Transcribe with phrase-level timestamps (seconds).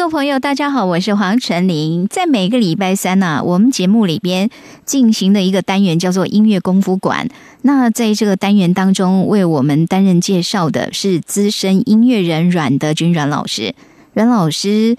[0.00, 2.08] 各位朋友，大家好，我是黄晨林。
[2.08, 4.48] 在每个礼拜三呢、我们节目里边
[4.86, 7.28] 进行的一个单元叫做音乐功夫馆。
[7.60, 13.74] 那在这个单元当中，为我们担任介绍的是资深音乐人阮德军阮老师。
[14.14, 14.96] 阮老师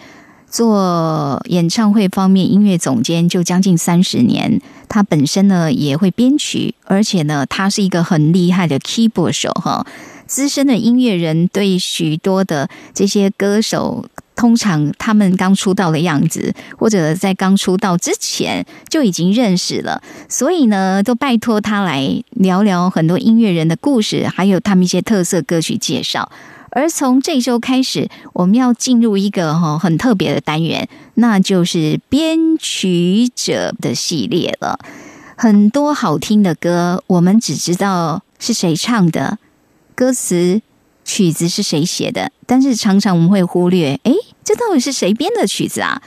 [0.48, 9.84] 做演唱会方面音乐总监就将近三十年，他本身呢也会编曲，而且呢他是一个很厉害的 keyboard 手哈。
[10.28, 14.06] 资深的音乐人对许多的这些歌手，
[14.42, 26.32] 通常他们刚出道的样子，或者在刚出道之前就已经认识了，所以呢，都拜托他来聊聊很多音乐人的故事，还有他们一些特色歌曲介绍。
[26.72, 34.80] 而从这周开始，我们要进入一个哈很特别的单元，那就是编曲者的系列了。
[35.38, 39.38] 很多好听的歌，我们只知道是谁唱的，
[39.94, 40.64] 歌词、
[41.06, 46.02] 曲子是谁写的，但是常常我们会忽略，诶，这到底是谁编的曲子啊？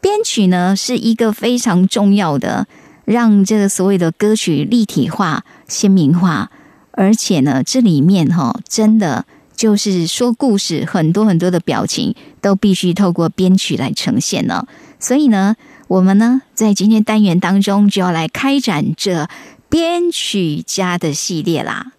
[0.00, 2.66] 编曲呢是一个非常重要的，
[3.04, 6.50] 让这个所谓的歌曲立体化、鲜明化，
[6.90, 14.66] 而且呢，这里面哈、真的就是说故事，很多很多的表情都必须透过编曲来呈现呢。
[14.98, 15.54] 所以呢，
[15.86, 19.28] 我们呢在今天单元当中就要来开展这
[19.68, 21.92] 编曲家的系列啦。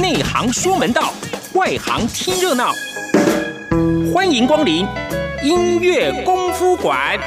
[0.00, 1.12] 内行说门道，
[1.54, 2.72] 外行听热闹。
[4.16, 4.86] 欢迎光临
[5.42, 7.20] 音乐功夫馆。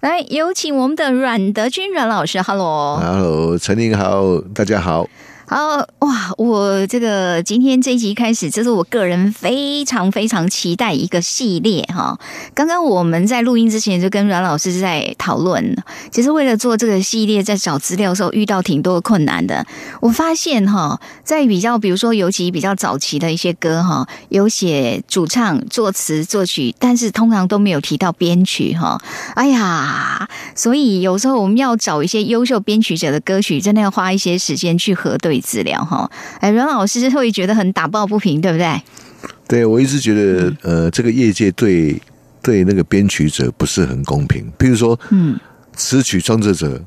[0.00, 2.98] 来，有请我们的阮德军阮老师，Hello。
[2.98, 5.06] Hello，陈林好，大家好。
[5.50, 6.32] 好哇！
[6.38, 12.16] 我这个今天这一集开始，这是我个人非常非常期待一个系列哈。
[12.54, 15.76] 刚刚我们在录音之前就跟阮老师在讨论，
[16.12, 19.66] 其实为了做这个系列，在找资料的时候遇到挺多困难的。
[20.00, 29.02] 我发现哈，在比较比如说尤其比较早期的一些歌哈，有写主唱、作词、作曲，但是通常都没有提到编曲哈。
[29.34, 36.10] 哎呀，所以有时候我们要找一些优秀编曲者的歌曲，真的要花一些时间去核对资料哈。
[36.40, 38.82] 哎，阮老师会觉得很打抱不平，对不对？
[39.46, 42.00] 对我一直觉得，呃，这个业界对
[42.40, 44.50] 对那个编曲者不是很公平。
[44.58, 45.38] 譬如说，嗯，
[45.74, 46.80] 词曲创作者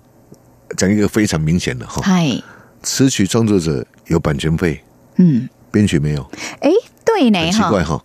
[0.77, 2.41] 讲一个非常明显的哈，嗨，
[2.81, 4.81] 词曲创作者有版权费，
[5.17, 6.27] 嗯，编曲没有，
[6.61, 6.71] 哎，
[7.05, 8.01] 对呢奇怪哈。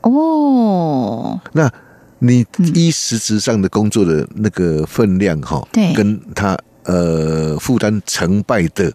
[0.00, 1.70] 哦，那
[2.18, 8.92] 你依实质上的工作的那个分量哈，对跟他呃负担成败的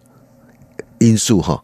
[1.00, 1.60] 因素哈，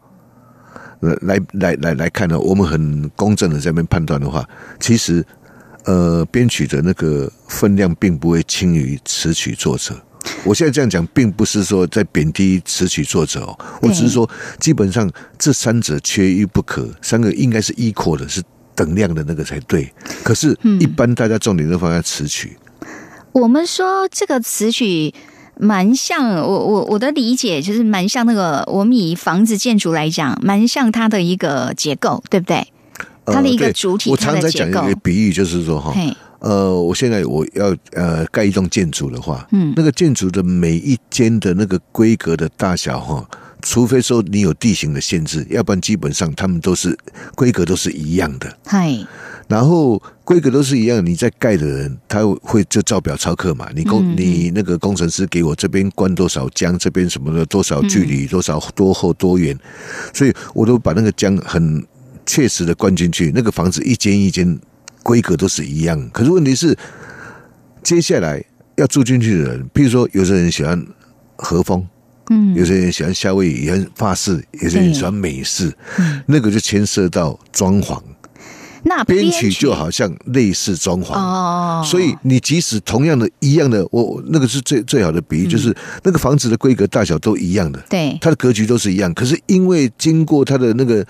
[1.01, 4.47] 来来来来来看呢，我们很公正的在那边判断的话，
[4.81, 5.25] 其实
[5.85, 9.95] 呃编曲的那个分量并不会轻于词曲作者。
[10.45, 15.09] 我现在这样讲，并不是说在贬低词曲作者哦，我只是说，基本上
[15.39, 18.43] 这三者缺一不可，三个应该是 equal 的，是
[18.75, 19.89] 等量的那个才对。
[20.25, 22.59] 可是，一般大家重点都放在词曲，
[23.31, 25.15] 我们说这个词曲
[25.59, 32.67] 蛮像我我我的理解就是蛮像那个我们以房子建筑来讲，蛮像它的一个结构，对不对？
[33.25, 35.93] 它的一个主体，我常在讲一，个比喻，就是说哈，
[36.39, 39.73] 呃，我现在我要呃盖一栋建筑的话，嗯。
[39.75, 43.29] 那个建筑的每一间的那个规格的大小哈，
[43.63, 46.97] 除非说你有地形的限制，要不然基本上他们都是
[47.35, 48.57] 规格都是一样的。
[48.65, 49.05] 嗨，
[49.49, 53.69] 然后规格都是一样，你在盖的人他会就照表操课嘛。
[53.75, 59.59] 你工、嗯你那个工程师给我这边灌多少浆，这边什么的多少距离，多少多厚多远，
[60.13, 61.85] 所以我都把那个浆很
[62.25, 63.33] 确实的灌进去。
[63.35, 64.59] 那个房子一间一间
[65.03, 66.77] 规格都是一样，可是问题是，
[67.83, 68.45] 接下来
[68.77, 70.87] 要住进去的人，譬如说有些人喜欢
[71.37, 71.87] 和风。
[72.31, 78.01] 嗯，有些人喜欢夏威夷，喜欢法式，有些人喜欢美式，嗯那个就牵涉到装潢。
[78.85, 85.75] 那编曲就好像类似装潢，哦，所以你即使同样的一样的，我我那个是最最好的比喻，就是
[86.05, 91.05] 那个房子的规格大小都一样的，对，它的格局都是一样，可是因为经过它的那个。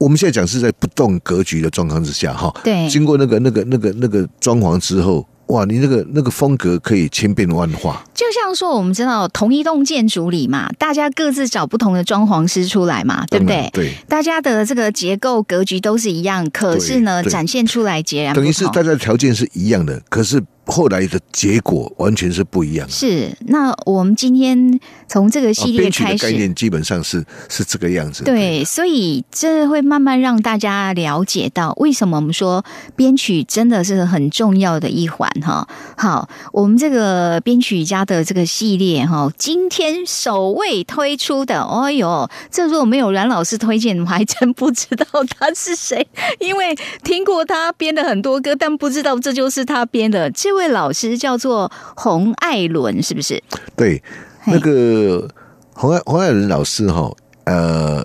[0.00, 2.88] 我们现在讲是在不动格局的状况之下，哈，对。
[2.88, 13.70] 经过那个、那个、那个、那个装潢之后，哇，你那个那个风格可以千变万化，就像说，我们知道同一栋建筑里嘛，大家各自找不同的装潢师出来嘛，对不对？
[13.72, 18.44] 对，大家的这个结构格局都是一样，可是呢，展现出来截然不同。
[18.44, 22.92] 等于是大家的条件是一样的，可是后来的结果完全是不一样的。
[22.92, 23.34] 是。
[23.46, 24.78] 那我们今天
[25.08, 28.22] 从这个啊系列开始，概念基本上是是这个样子。
[28.24, 35.66] 对，所以这会慢慢让大家了解到为什么我们说编曲真的是很重要的一环哈。
[35.96, 45.06] 好，我们这个编曲家的这个系列哈，今天首位推出的，哎呦，这如果没有阮老师推荐，我还真不知道
[45.38, 46.06] 他是谁，
[46.38, 50.30] 因为听过他编的很多歌，但不知道这就是他编的。
[50.30, 53.42] 这位老师叫做洪爱伦，是不是？
[53.74, 54.02] 对，
[54.46, 55.28] 那个
[55.72, 57.10] 洪爱洪爱伦老师哈，
[57.44, 58.04] 呃，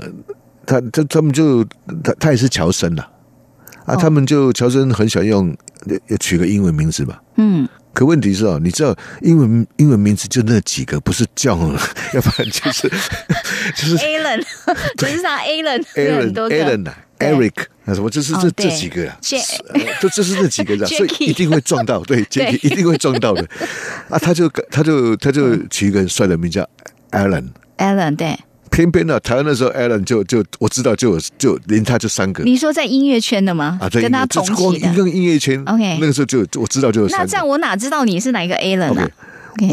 [0.65, 1.63] 他他他们就
[2.03, 3.09] 他他也是乔生啦，
[3.85, 3.97] 啊，哦。
[3.99, 5.55] 他们就乔生很喜欢用
[6.07, 7.17] 要取个英文名字嘛。
[7.35, 11.75] 嗯，可问题是哦，你知道英文英文名字就那几个，不是 John，
[12.13, 12.87] 要不然就是
[13.75, 14.43] 就是 Alan，
[14.97, 16.55] 就是他 Alan 有很 Aaron 多个。
[16.55, 16.95] Aaron 啊。
[16.95, 19.17] 对，Eric 那什么，就是这哦这几个啊
[20.01, 23.41] 就就是那几个 的，所以一定会撞到，对对，Jackie 一定会撞到的。
[24.09, 26.67] 啊，他就他就他就取一个很帅的名叫
[27.11, 27.47] Alan。
[27.77, 28.37] Alan 对。
[28.71, 32.43] 偏偏呢，台湾的时候 Alan 就就我知道就有就连他就三个。
[32.43, 33.77] 你说在音乐圈的吗？
[33.79, 34.91] 啊，对，跟他同光期的。
[34.91, 37.23] 一个音乐圈 OK 那个时候就我知道就有三个。
[37.23, 39.07] 那这样我哪知道你是哪一个 Alan 啊？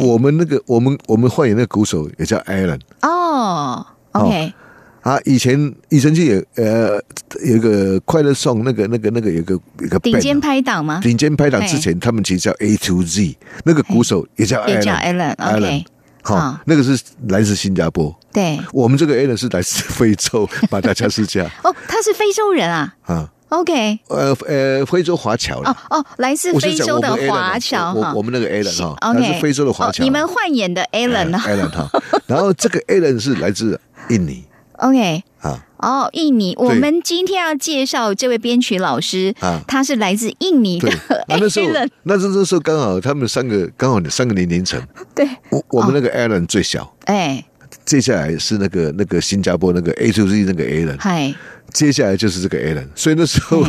[0.02, 4.52] 我们那个我们我们换演那个鼓手也叫 Alan 哦，OK，
[5.02, 7.00] 啊，以前以前就有呃
[7.44, 10.40] 有一个快乐颂那个那个那个有个有个顶尖啊。
[10.40, 11.00] 拍档吗？
[11.02, 15.34] 顶尖拍档之前，他们其实叫 A to Z，那个鼓手也叫也叫 Alan。
[15.36, 15.84] Alan，OK，
[16.22, 21.44] 好好，那个是来自新加坡，对，我们这个 Alan 是来自非洲马达加斯加。
[21.64, 22.94] 哦，他是非洲人啊？
[23.06, 28.12] 啊，，OK，呃呃，非洲华侨哦哦，来自非洲的 Alan 啊华侨哈。
[28.14, 30.02] 我们那个 Alan 哈，他 OK，是非洲的华侨。
[30.02, 31.42] 哦你们换演的 Alan 啊。
[31.46, 31.90] Alan 哈，
[32.28, 33.80] 然后这个 Alan 是来自
[34.10, 34.44] 印尼
[34.80, 35.66] ，OK，啊。
[35.82, 41.68] 哦，印尼，我们今天要介绍这位编曲老师，啊，他是来自印尼的对，那 那时候
[42.02, 44.78] 那这这时候刚好他们三个刚好三个年龄层，
[45.14, 47.42] 对，我我们那个 Alan 最小，哎，
[47.86, 51.34] 接下来是那个那个新加坡那个 A to Z 那个 Alan，嗨，
[51.72, 53.64] 接下来就是这个 Alan，所以那时候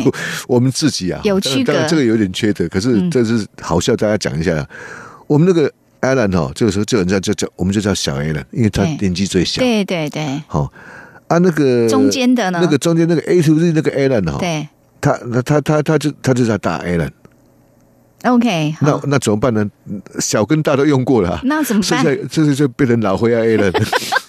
[0.46, 3.10] 我们自己啊，有区隔当然这个有点缺德，可是嗯。
[3.10, 4.68] 这是好笑，大家讲一下，
[5.26, 5.72] 我们那个
[6.02, 10.42] Alan 哈，这个时候就有人家就叫我们就叫小 Alan，因为他年纪最小，对对对。
[10.46, 10.70] 好
[11.32, 14.68] 啊，那个中间的呢那个中间那个 A to Z 那个 Alan 哈，对
[15.00, 19.66] 他那他他他就他就在打 Alan，，OK，那，那怎么办呢？
[20.20, 22.04] 小跟大都用过了啊，那怎么办？
[22.04, 23.72] 剩下这是就变成老灰啊 Alan。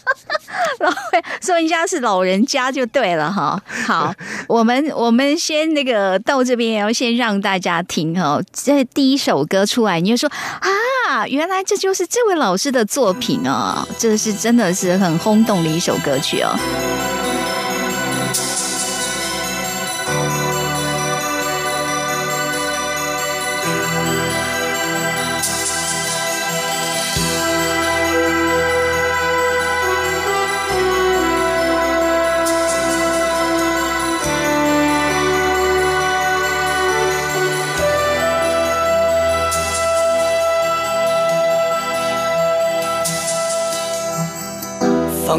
[1.43, 3.61] 说人家是老人家就对了哈。
[3.85, 4.13] 好，
[4.47, 10.29] 我们我们先那个到这边要先让大家听哈，这第一首歌出来，你就说
[11.09, 16.57] 啊，原来这就是这位老师的作品哦，这是真的是很轰动的一首歌曲哦。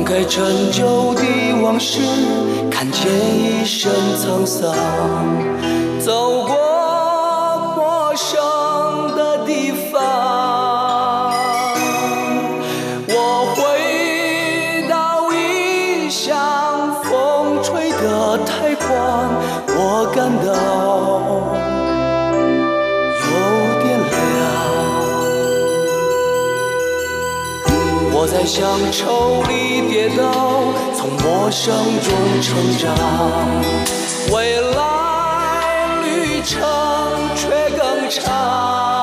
[0.05, 1.23] 放开陈旧的
[1.63, 1.99] 往事，
[2.71, 4.71] 看见一身沧桑，
[5.99, 6.55] 走过
[7.75, 8.37] 陌生
[9.17, 11.33] 的地方。
[13.09, 16.37] 我回到异乡，
[17.05, 19.33] 风吹得太狂，
[19.69, 20.53] 我感到
[23.23, 23.27] 有
[23.83, 24.13] 点凉。
[28.17, 28.63] 我在乡
[28.93, 29.74] 愁里
[30.11, 32.95] 都，从陌生中成长，
[34.33, 36.61] 未来旅程
[37.35, 38.94] 却更长。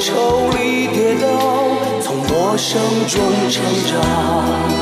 [0.00, 1.26] 抽离跌倒，
[2.02, 4.75] 从陌生中成长，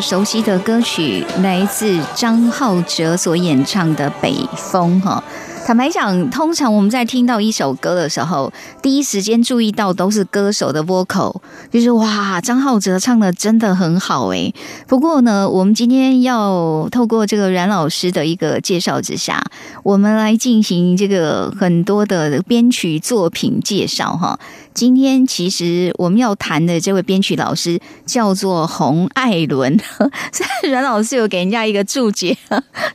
[0.00, 5.22] 熟悉的歌曲来自张浩哲所演唱的《北风》哈。
[5.66, 8.52] 坦白讲，通常我们在听到一首歌的时候，
[8.82, 11.40] 第一时间注意到都是歌手的 vocal，
[11.70, 14.52] 就是哇，张浩哲唱的真的很好诶。
[14.88, 19.40] 不过呢，我们今天要透过这个阮老师的一个介绍之下，
[19.82, 24.38] 我们来进行这个很多的编曲作品介绍哈。
[24.72, 29.76] 今天其实我们要谈的这位编曲老师叫做洪艾伦，
[30.32, 32.36] 虽然阮老师有给人家一个注解，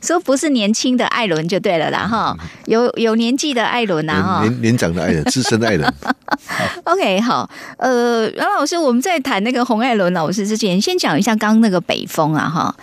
[0.02, 4.42] 说不是年轻的艾伦就对了啦哈，有有年纪的艾伦呐哈。
[4.42, 5.94] 年年长的爱人， 资深的爱人
[6.84, 12.74] ，OK，好，呃，阮老师，我们在谈那个洪艾伦老师之前，先讲一下刚刚那个北风啊，哈，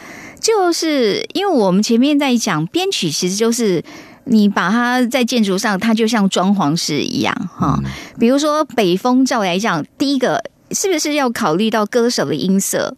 [0.44, 3.82] 就是因为我们前面在讲编曲，其实就是
[4.26, 7.80] 你把它在建筑上，它就像装潢师一样，哈。
[8.20, 12.98] 比如说北风，照来讲，第一个是不是要考虑到歌手的音色？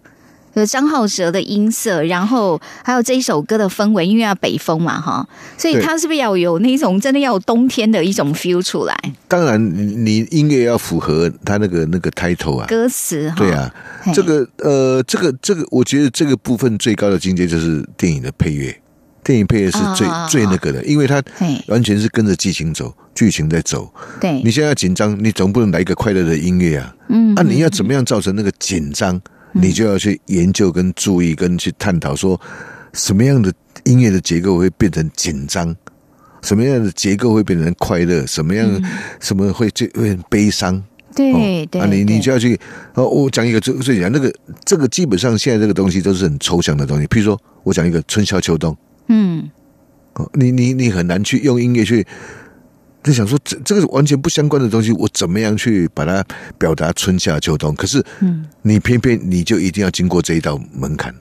[0.56, 8.98] 呃，张浩哲的音色，然后还有这一首歌的氛围，因为要北风嘛，哈，所以对它是不是要有那种真的要有冬天的一种 feel 出来？
[9.28, 13.70] 当然你你音乐要符合他那个那个 title 啊，歌词哈，对啊，
[14.02, 18.74] 嘿这个呃，这个这个，我觉得这个部分最高的境界就是电影的配乐，
[19.26, 21.22] 电影配乐是最、啊最那个的，因为它
[21.68, 23.94] 完全是跟着剧情走，剧情在走。
[24.22, 29.22] 对，你现在紧张，你总不能来一个快乐的音乐啊，嗯啊，你要怎么样造成那个紧张？
[29.56, 32.40] 你就要去研究、跟注意、跟去探讨，说
[32.94, 33.52] 什么样的
[33.86, 35.76] 音乐的结构会变成紧张，
[36.42, 38.70] 什么样的结构会变成快乐，什么样、
[39.20, 40.84] 什么会最会很悲伤。
[41.16, 42.60] 对哦对，啊，你你就要去
[42.94, 43.08] 哦。
[43.08, 44.34] 我讲一个最最讲那个
[44.66, 47.08] 这个基本上现在这个东西都是很抽象的东西。
[47.08, 49.50] 譬如说我讲一个春夏秋冬嗯
[50.16, 52.06] 哦，你你你很难去用音乐去。
[53.06, 56.26] 就想说这这个完全不相关的东西，我怎么样去把它
[56.58, 57.76] 表达春夏秋冬？
[57.76, 61.14] 可是，嗯，你偏偏你就一定要经过这一道门槛，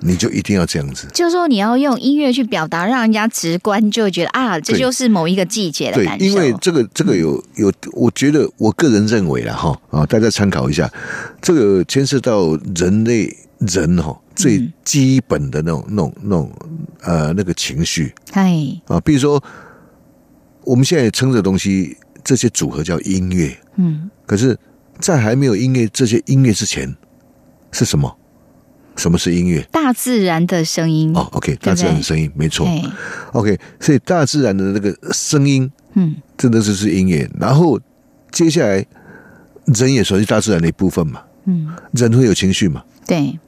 [0.00, 1.06] 你就一定要这样子。
[1.12, 6.24] 就是说你要用音乐去表达，让人家直观就会觉得啊，这就是某一个季节的感，受。
[6.24, 10.90] 因为这个这个有有，我觉得我个人认为啦哈啊，大家参考一下，
[11.42, 16.50] 这个牵涉到人类人哈最基本的那种那种那种
[17.02, 19.42] 呃那个情绪哎，啊，比如说
[20.68, 24.54] 我们现在称这东西这些组合叫音乐，嗯，可是，
[24.98, 26.94] 在还没有音乐这些音乐之前
[27.72, 28.14] 是什么？
[28.94, 29.66] 什么是音乐？
[29.72, 32.68] 大自然的声音哦，OK，大自然的声音，没错。
[33.32, 37.26] OK，所以大自然的那个声音，嗯，真的就是音乐。
[37.40, 37.80] 然后
[38.30, 38.84] 接下来，
[39.64, 43.38] 人也属于大自然的一部分嘛，嗯，人会有情绪嘛，对，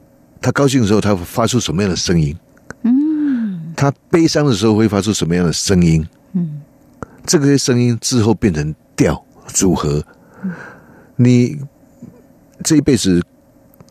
[0.41, 2.35] 他高兴的时候，他会发出什么样的声音？
[2.81, 6.03] 嗯，他悲伤的时候会发出什么样的声音？
[6.33, 6.61] 嗯，
[7.25, 10.03] 这个声音之后变成调组合。
[11.15, 11.59] 你
[12.63, 13.23] 这一辈子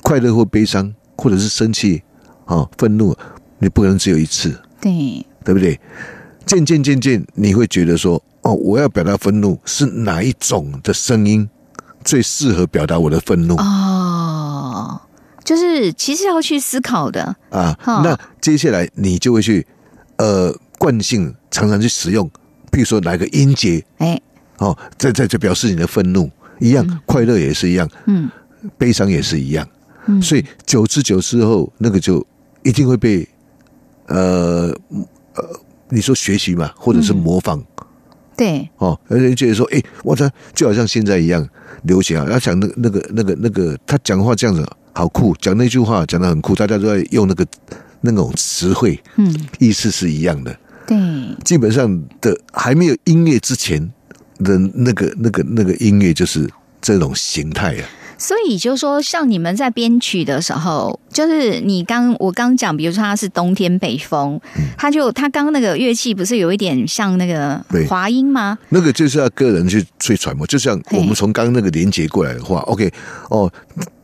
[0.02, 2.02] 快乐或悲伤，或者是生气
[2.46, 3.16] 啊、愤怒，
[3.58, 5.78] 你不可能只有一次，对，对不对？
[6.46, 11.48] 渐渐渐渐，你会觉得说，哦，我要表达愤怒是哪一种的声音
[12.02, 13.54] 最适合表达我的愤怒？
[13.56, 15.00] 哦，
[15.44, 19.64] 就是其实要去思考的，啊，哈那接下来你就会去
[20.16, 22.28] 呃惯性常常去使用，
[22.70, 24.20] 譬如说来个音节哎，
[24.58, 28.30] 哦，在在这表示你的愤怒一样，快乐也是一样，嗯，
[28.78, 29.68] 悲伤也是一样，
[30.22, 32.24] 所以久之久之后，那个就
[32.62, 33.26] 一定会被
[34.06, 34.74] 呃
[35.34, 37.62] 呃，你说学习嘛，或者是模仿。
[38.36, 41.46] 对，哦，而且觉得说，哎，我操，就好像现在一样
[41.82, 42.26] 流行啊。
[42.26, 47.46] 他讲那个那个那个那个，他讲话这样子好酷，讲那句话讲的很酷，大家都在用那个
[48.00, 50.58] 那种词汇，嗯，意思是一样的。
[50.90, 50.98] 对，
[51.44, 53.80] 基本上的还没有音乐之前
[54.38, 57.86] 的那个那个那个音乐，就是这种形态啊。
[58.18, 64.38] 所以就是说，像你们在编曲的时候，就是你刚我刚讲，比如说它是冬天北风，
[64.76, 68.58] 它就它刚那个乐器不是有一点像那个对滑音吗？
[68.70, 72.92] 那个就是要个人去去揣摩，就像我们从刚刚那个连接过来的话，OK，
[73.30, 73.50] 哦，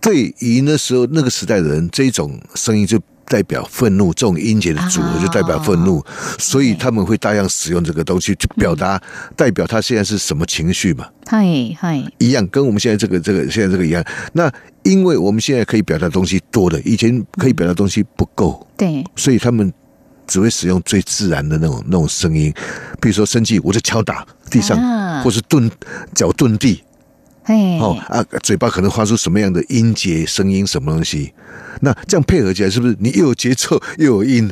[0.00, 6.04] 对于那时候那个时代的人，这种声音就代表愤怒，这种音节的组合就代表愤怒，
[6.38, 9.00] 所以他们会大量使用这个东西去表达，
[9.36, 11.44] 代表他现在是什么情绪嘛，嗨
[11.78, 14.04] 嗨，一样，跟我们现在这个这个现在这个一样。
[14.32, 14.50] 那
[14.82, 19.72] 因为我们现在可以表达东西多了，以前可以表达东西不够，对，所以他们
[20.26, 22.52] 只会使用最自然的那种那种声音，
[23.00, 25.22] 比如说生气，我就敲打地上，啊。
[25.24, 25.68] 或是顿
[26.14, 26.84] 脚顿地，嘿，
[27.80, 31.32] 哦啊，嘴巴可能发出什么样的音节、声音，什么东西？
[31.80, 34.50] 那这样配合起来，是不是你又有节奏又有音？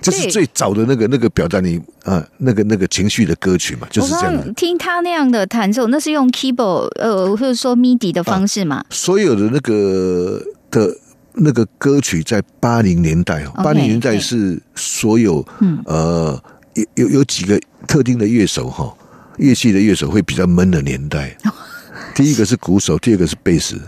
[0.00, 8.84] 这是最早的那个那个表达你啊那个那个情绪的歌曲嘛，就是我这样听他那样的弹奏，那是用 keyboard 呃，或者说 MIDI 的方式嘛？
[8.90, 10.96] 所有的那个的
[11.32, 16.40] 那个歌曲，在八零年代哦，八零年代是所有嗯呃
[16.74, 18.94] 有有有几个特定的乐手哈，
[19.38, 21.36] 乐器的乐手会比较闷的年代。
[22.16, 23.78] 第一个是鼓手，第二个是贝斯，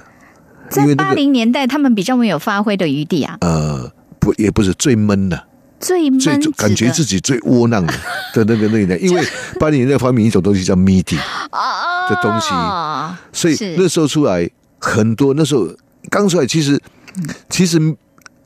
[0.68, 5.46] 在八零年代，他们比较没有发挥的余地啊，呃不也不是最闷的，
[5.80, 7.94] 最闷最感觉自己最窝囊的
[8.34, 9.26] 的那个那一代， 因为
[9.58, 11.18] 八零年代发明一种东西叫 MIDI，
[11.50, 12.48] 啊的东西。
[13.32, 14.46] 所以那时候出来
[14.78, 15.66] 很多，那时候
[16.10, 16.78] 刚出来，其实
[17.48, 17.78] 其实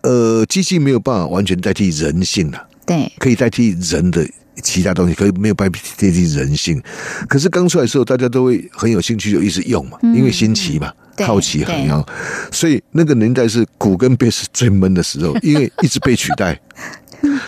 [0.03, 4.27] 呃，机器没有办法完全代替人性的，对可以代替人的
[4.63, 6.81] 其他东西，可以没有办法代替人性。
[7.29, 12.07] 可是刚出来的时候，大家都会很有兴趣，就一直用嘛，因为新奇嘛，好奇很对要，
[12.51, 16.61] 所以那个年代是鼓跟贝斯最闷的时候， 因为一直被取代。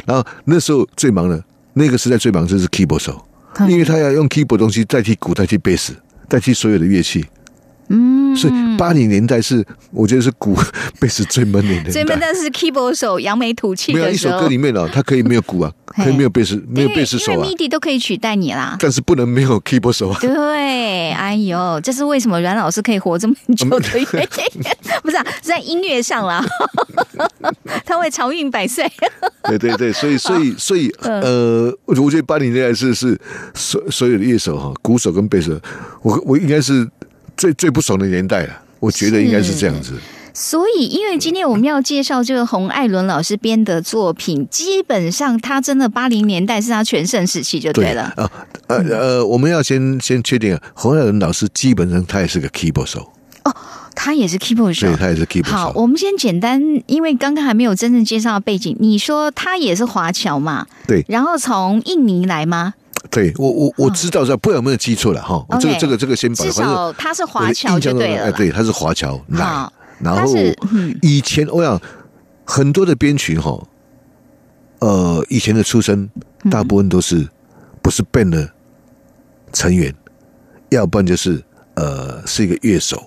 [0.06, 3.24] 然后那时候最忙的，那个时代最忙就是 keyboard 手，
[3.58, 5.92] 嗯因为他要用 keyboard 东西代替鼓，代替贝斯，
[6.28, 7.24] 代替所有的乐器。
[7.88, 10.56] 嗯，所以八零年代是我觉得是鼓
[10.98, 11.90] 贝斯最闷的年代。
[11.90, 18.76] 最闷的是 keyboard 手扬眉吐气没有一首歌里面哦，它可以没有鼓啊，可以没有贝斯，没有贝斯手啊因为，MIDI 都可以取代你啦。
[18.80, 20.18] 但是不能没有 keyboard 手啊。
[20.20, 24.62] 对，哎呦，这是为什么阮老师可以活这么久的原因，
[25.02, 26.44] 不是、啊、是在音乐上啦，
[27.84, 28.90] 他会长命百岁。
[29.44, 33.18] 对对对，所以所以 所以嗯呃，我我觉得八零年代是是
[33.54, 35.60] 所所有的乐手哈，鼓手跟贝斯手，
[36.02, 36.88] 我我应该是
[37.36, 38.60] 最最不爽的年代了。
[38.80, 39.94] 我觉得应该是这样子。
[40.36, 48.12] 所以，因为今天我们要介绍这个洪艾伦老师编的作品，基本上他真的八零年代是他全盛时期就对了。
[48.16, 48.28] 啊
[48.66, 53.12] 呃呃，我们要先 先确定，洪爱伦老师基本上他也是个 keyboard 手，
[53.44, 53.54] 哦
[53.94, 54.96] 他也是 keyboard 手对。
[54.96, 58.76] 他也是 keyboard 手好，我们先简单，因为刚刚还没有真正介绍背景。
[58.80, 60.66] 你说他也是华侨嘛？
[60.88, 62.74] 对然后从印尼来吗？
[63.10, 65.44] 对，我我我知道，这不知道有没有记错了哈。
[65.60, 68.32] 这个这个这个先把至少他是华侨就对了哎。
[68.32, 70.34] 对，他是华侨来，然后
[71.02, 71.80] 以前我想
[72.44, 73.62] 很多的编曲哈，
[74.80, 76.08] 呃，以前的出身
[76.42, 76.50] 嗯。
[76.50, 77.26] 大部分都是
[77.80, 78.50] 不是 band 的
[79.52, 79.94] 成员，
[80.70, 81.42] 要不然就是
[81.74, 83.02] 呃是一个乐手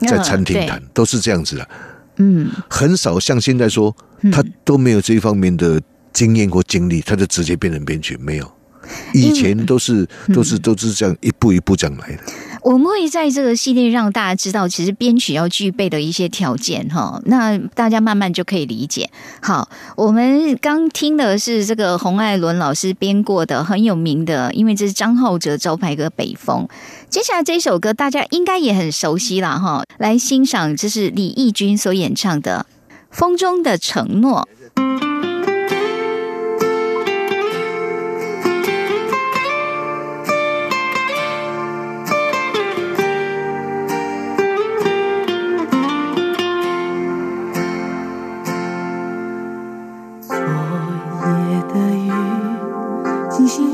[0.00, 1.68] 在餐厅弹，都是这样子的，
[2.16, 3.94] 嗯，很少像现在说
[4.32, 5.80] 他都没有这一方面的
[6.12, 8.52] 经验或经历，他就直接变成编曲，没有。
[9.14, 12.22] 以前都是嗯都是都是这样一步一步这样来的。
[12.62, 19.08] 我们会在这个系列让大家知道，其实编曲要具备的一些条件哈，那大家慢慢就可以理解。
[19.40, 26.68] 好，我们刚听的是这个洪爱伦老师编过的很有名的，因为这是张浩哲招牌歌《北风》。
[27.08, 32.66] 接下来这首歌大家应该也很熟悉了哈，来欣赏，这是李翊君所演唱的
[33.10, 34.46] 《风中的承诺》。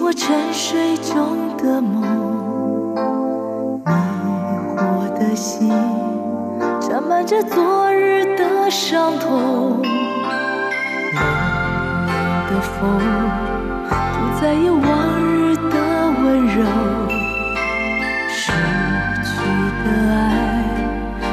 [0.07, 2.01] 我沉睡中的梦，
[3.85, 3.91] 迷
[4.77, 5.69] 惑的心
[6.81, 9.83] 沾满着昨日的伤痛。
[11.13, 12.15] 冷冷
[12.47, 12.79] 的风
[14.15, 14.87] 不再有往
[15.21, 15.75] 日的
[16.23, 16.63] 温柔，
[18.29, 18.53] 失
[19.25, 19.35] 去
[19.83, 20.63] 的爱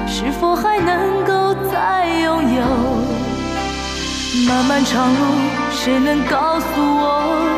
[0.07, 2.63] 是否还能够再拥有？
[4.47, 5.19] 漫漫长路，
[5.69, 7.53] 谁能告诉我，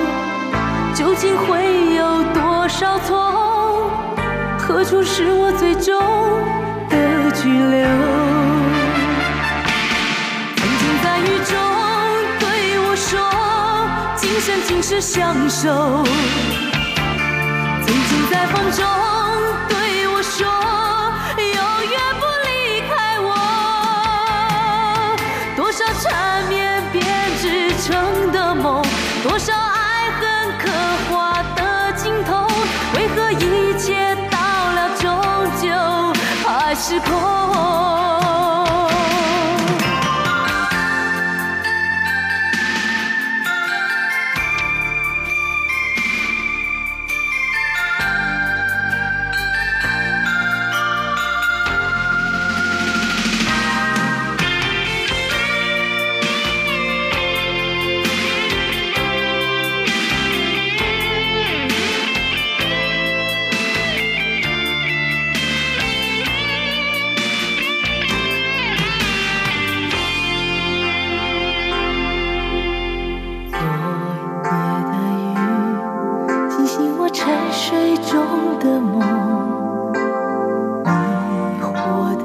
[0.96, 3.92] 究竟会有多少错？
[4.58, 5.94] 何处是我最终
[6.90, 7.86] 的居留？
[10.56, 11.54] 曾经在雨中
[12.40, 13.20] 对我说，
[14.16, 15.70] 今生今世相守。
[17.86, 18.86] 曾经在风中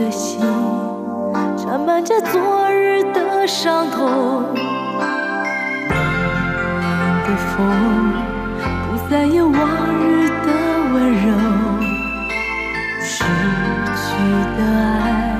[0.00, 0.40] 的心
[1.58, 4.54] 沾满着昨日的伤痛。
[4.54, 5.04] 冷
[5.90, 5.92] 冷
[7.26, 7.52] 的风
[8.88, 9.60] 不再有往
[10.00, 10.46] 日的
[10.94, 11.28] 温柔，
[13.02, 13.24] 失
[13.94, 14.00] 去
[14.56, 15.36] 的爱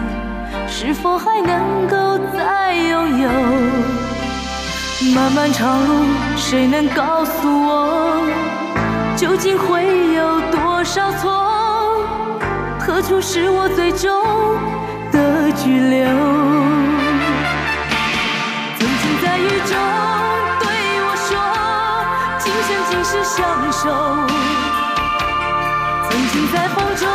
[0.68, 3.31] 是否还能够再拥有？
[5.14, 6.05] 漫漫长路，
[6.37, 8.20] 谁能告诉我，
[9.16, 11.49] 究竟会有多少错？
[12.92, 14.11] 何处是我最终
[15.12, 16.09] 的居留？
[18.76, 19.79] 曾经在雨中
[20.59, 20.66] 对
[21.07, 21.31] 我说，
[22.40, 23.38] 今生今世相
[23.70, 23.83] 守。
[26.11, 27.07] 曾经在风中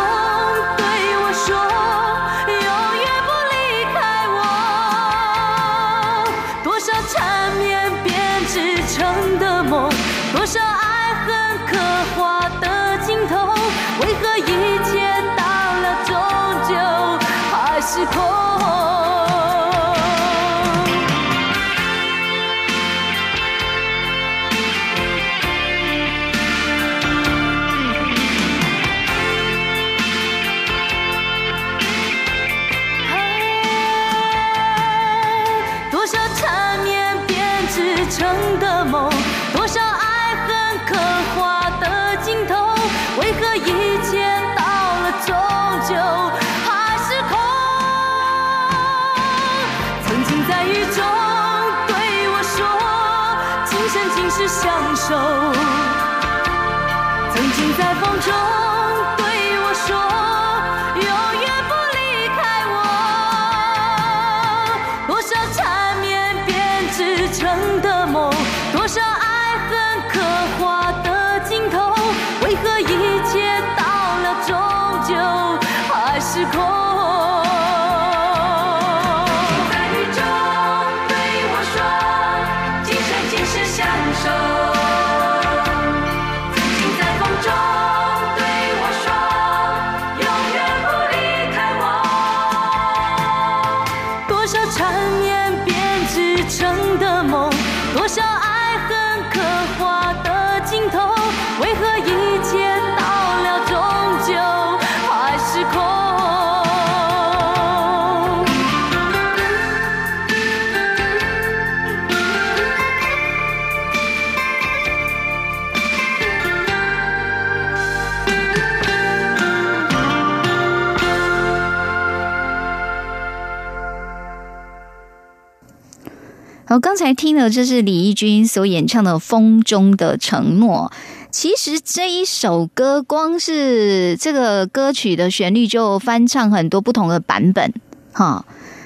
[126.75, 130.91] 我，刚才听了这是李翊君所演唱的《风中的承诺》。
[131.31, 137.73] 其实这一首歌，光是这个歌曲的旋律就翻唱很多不同的版本，
[138.11, 138.45] 哈。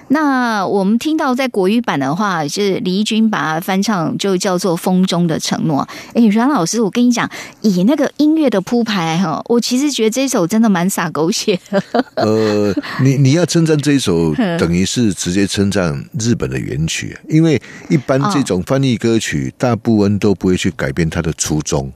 [0.10, 5.88] 那我们听到在国语版的话，是李翊君把它翻唱，就叫做《风中的承诺》。
[6.20, 7.30] 哎，阮老师，我跟你讲，
[7.62, 11.84] 以那个音乐的铺排哈，我其实觉得这首真的蛮洒狗血的。
[12.16, 21.92] 呃，你你要称赞这一首， 等于是直接称赞日本的原曲，因为一般这种翻译歌曲，大部分都不会去改变它的初衷。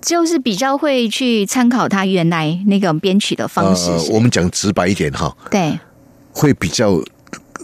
[0.00, 3.90] 就是比较会去参考他原来那个编曲的方式。
[3.90, 5.78] 呃，我们讲直白一点哈，对，
[6.32, 7.00] 会比较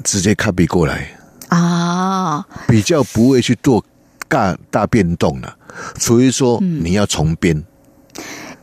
[0.04, 3.84] 直接 copy 过来啊，比较不会去做
[4.28, 5.56] 大大变动了。
[5.98, 7.64] 所以说你要重编。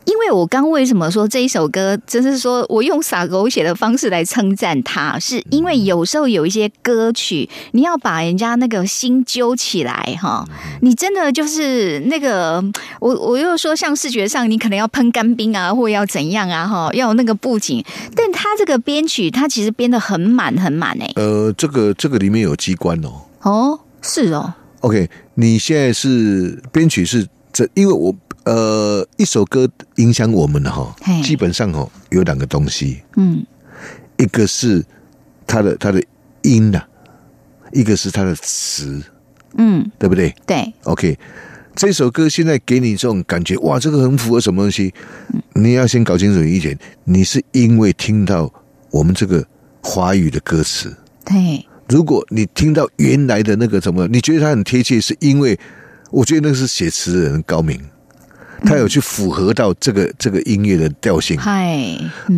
[0.06, 10.44] 因为我刚为什么说这一首歌，就是说我用撒狗血的方式来称赞它，是因为有时候有一些歌曲，你要把人家那个心揪起来哈，
[10.82, 12.62] 你真的就是那个，
[13.00, 21.10] 我我又说像视觉上，你可能要喷干冰啊，或要怎样啊哈，要有那个布景，但他这个编曲，他其实编的很满很满哎。
[21.16, 23.22] 呃，这个这个里面有机关哦。
[23.42, 24.54] 哦，是哦。
[24.80, 28.14] OK，你现在是编曲是这，因为我。
[28.44, 33.44] 呃，一首歌影响我们的哈，基本上哦有两个东西，嗯，
[34.18, 34.84] 一个是
[35.46, 36.02] 它的它的
[36.42, 36.82] 音呐，
[37.72, 39.02] 一个是它的词，
[39.56, 40.34] 嗯，对不对？
[40.46, 41.18] 对，OK，
[41.74, 44.92] 这首歌现在给你这种感觉，哇，这个很符合什么东西？
[45.54, 48.52] 你要先搞清楚一点，你是因为听到
[48.90, 49.42] 我们这个
[49.82, 55.58] 华语的歌词，对，如果你听到原来的那个什么，你觉得它很贴切，是因为
[56.10, 57.80] 我觉得那个是写词的人高明。
[58.64, 61.78] 他有去符合到这个这个音乐的调性，嗨，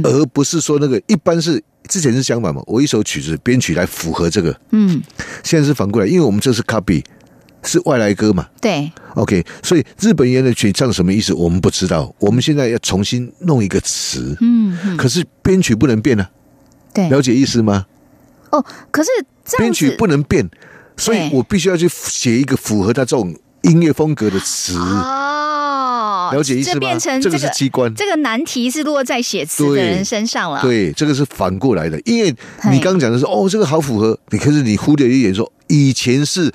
[0.03, 2.61] 而不是说那个一般是之前是相反嘛。
[2.67, 5.01] 我一首曲子编曲来符合这个，嗯，
[5.43, 7.05] 现在是反过来，因为我们这是 copy，
[7.63, 16.29] 是外来歌嘛，对，OK，所以日本原的曲唱什么意思我们不知道，我们现在要重新弄一个词，嗯，可是编曲不能变啊，
[16.93, 17.87] 对，了解意思吗？
[18.51, 19.11] 哦，可是
[19.59, 20.49] 编曲不能变，
[20.97, 24.77] 所以我必须要去写一个符合他这种音乐风格的词
[26.33, 26.97] 了解意思吗？
[27.21, 30.61] 这个是机关，这个难题是落在写词的人身上了。
[30.63, 32.35] 对，这个是反过来的，因为
[32.71, 36.53] 你刚讲的是哦，这个好符合，你可是你忽略一点说，以前是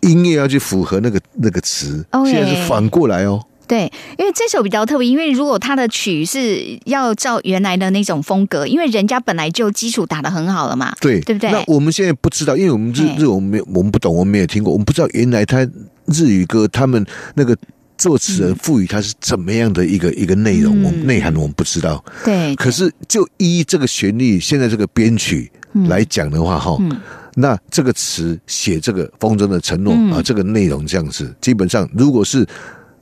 [0.00, 3.42] 音乐要去符合那个那个词，现在是反过来哦。
[3.68, 11.50] 对，因为这首比较特别，因为如果他的曲是要照原来的那种风格，因为人家本来就基础打的很好了嘛，对，对不对？
[11.50, 15.66] 那我们现在不知道，因为我们日日我们没有我们不懂，我们没有听过，我们不知道原来他
[16.06, 17.04] 日语歌他们
[17.34, 17.56] 那个。
[17.98, 22.04] 作词人赋予它是怎么样的一个一个内容，我们内涵我们不知道。
[22.24, 25.50] 对，可是就依这个旋律，现在这个编曲
[25.86, 26.76] 来讲的话，哈，
[27.34, 32.46] 那这个词写这个风筝的承诺啊，这个内容这样子，基本上如果是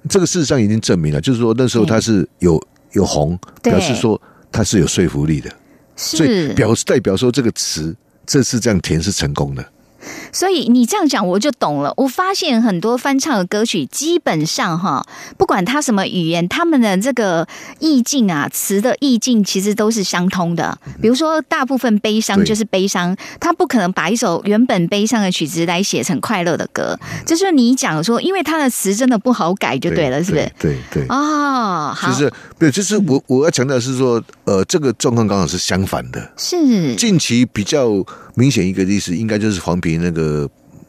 [0.09, 4.21] 这个事实上已经证明了，就是说那时候它是有有红，表示说
[4.53, 5.51] 它是有说服力的，
[5.97, 9.65] 所以表示代表说这个词这次这样填是成功的。
[10.33, 11.93] 所以你这样讲我就懂了。
[11.97, 15.05] 我发现很多翻唱的歌曲，基本上哈，
[15.37, 17.47] 不管它什么语言，他们的这个
[17.79, 20.79] 意境啊，词的意境其实都是相通的。
[21.01, 26.99] 比如说，大部分悲伤就是悲伤，他不可能把一首原本悲伤的曲子来写成快乐的歌。
[27.27, 30.53] 就是你讲说，因为他的词真的不好改，就对了，是不是？
[30.59, 36.31] 对对哦，好，就是对，就是我我要强调是说，呃，这个状况刚好是相反的。
[36.37, 37.89] 是近期比较
[38.41, 40.21] 明显一个例子，应该就是黄平那个。
[40.23, 40.49] 呃，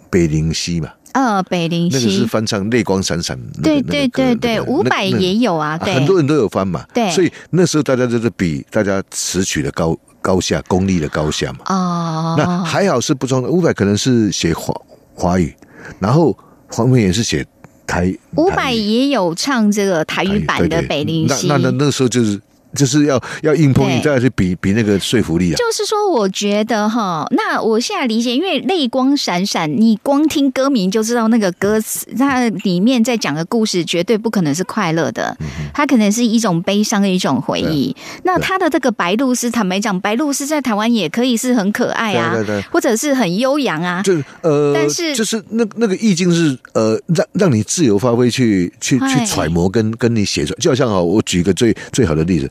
[0.09, 1.97] 北灵溪嘛，呃，北灵溪。
[1.97, 14.73] 那个是翻唱《泪光闪闪》，对对对对，伍佰也有啊，对，很多人都有翻嘛，对，所以那时候大家就是比大家词曲的高高下，功力的高下嘛，哦，那还好是不装的，伍佰可能是写华
[15.15, 15.55] 华语，
[15.99, 16.37] 然后
[16.67, 17.45] 黄平也是写
[17.87, 22.37] 台，伍佰也有唱这个台语版的《北灵溪》，那那那时候就是。
[22.75, 25.55] 就是要要硬碰硬，再去比比那个说服力啊。
[25.57, 35.35] 就是说，我觉得哈，那我现在理解，因为泪光闪闪，你光听歌名就知道那个歌词，它里面在讲的故事绝对不可能是快乐的，
[35.73, 37.95] 它可能是一种悲伤的一种回忆。
[38.23, 42.35] 那他的这个白露丝，坦白讲，白露丝在台湾也可以是很可爱啊，
[42.71, 44.01] 或者是很悠扬啊。
[44.01, 50.59] 就呃，但是就是那那个意境是呃，让让你自由发挥，去去去揣摩，跟跟你写出来。
[50.59, 52.49] 就好像啊，我举一个最最好的例子。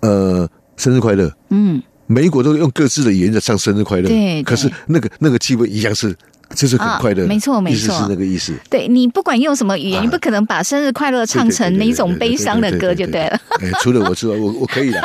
[0.00, 1.30] 呃，生日快乐！
[1.50, 6.16] 嗯，每一国都用各自的语言在唱生日快乐，对，可是那个那个气氛一样是，
[6.54, 8.54] 就是很快乐，没错没错，是那个意思。
[8.68, 13.38] 对你不管用什么语言，你不可能把生日快乐唱成那种悲伤的歌就对了。
[13.80, 15.02] 除了我之外，我我可以的。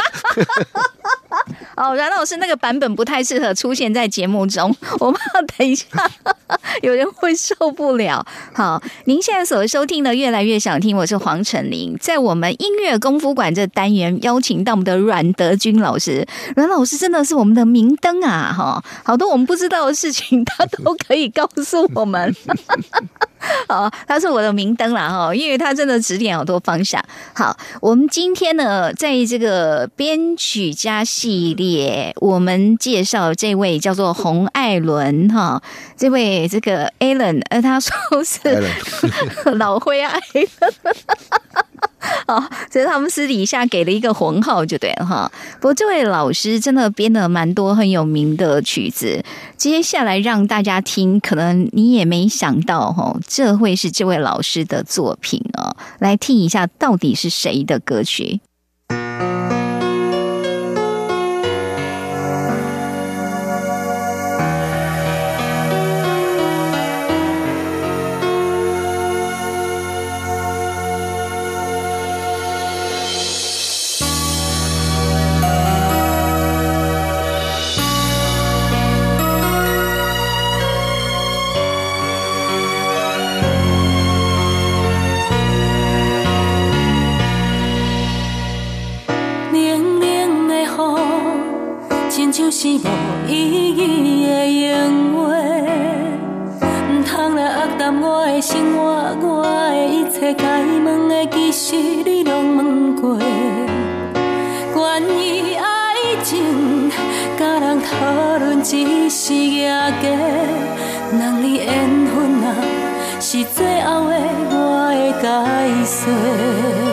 [1.75, 5.19] 哦，阮老师那个版本不太适合出现在节目中， 我怕
[5.57, 5.85] 等一下
[6.81, 8.25] 有人会受不了。
[8.53, 18.53] 好，您现在所收听的《越来越想听》，我是黄晨林，在我们音乐功夫馆这单元邀请到我们的阮德军老师，阮老师真的是我们的明灯啊！
[18.55, 22.35] 哈，好多我们不知道的事情，他都可以告诉我们。
[23.67, 27.03] 好，他是我的明灯啦哈，因为他真的指点好多方向。
[27.33, 35.61] 好，我们今天呢，在这个编曲家系列，我们介绍这位叫做洪艾伦哈，
[35.97, 37.93] 这位这个 Alan，呃，他说
[38.23, 38.39] 是
[39.57, 40.47] 老灰啊 Alan。
[42.27, 45.31] 哦，所以他们私底下给了一个混号就对了哈。
[45.55, 49.23] 不过这位老师真的编了蛮多很有名的曲子，
[49.57, 55.75] 接下来让大家听，可能你也没想到哈，这会是这位老师的作品哦。
[55.97, 58.39] 来听一下，到底是谁的歌曲？
[109.17, 110.09] 是野价，
[111.17, 111.65] 人你缘
[112.05, 112.47] 分啊，
[113.21, 114.13] 是最后的
[114.51, 115.25] 我的解
[115.85, 116.84] 释。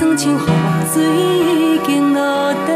[0.00, 0.38] 心酸像雨
[0.90, 2.72] 水已经落地。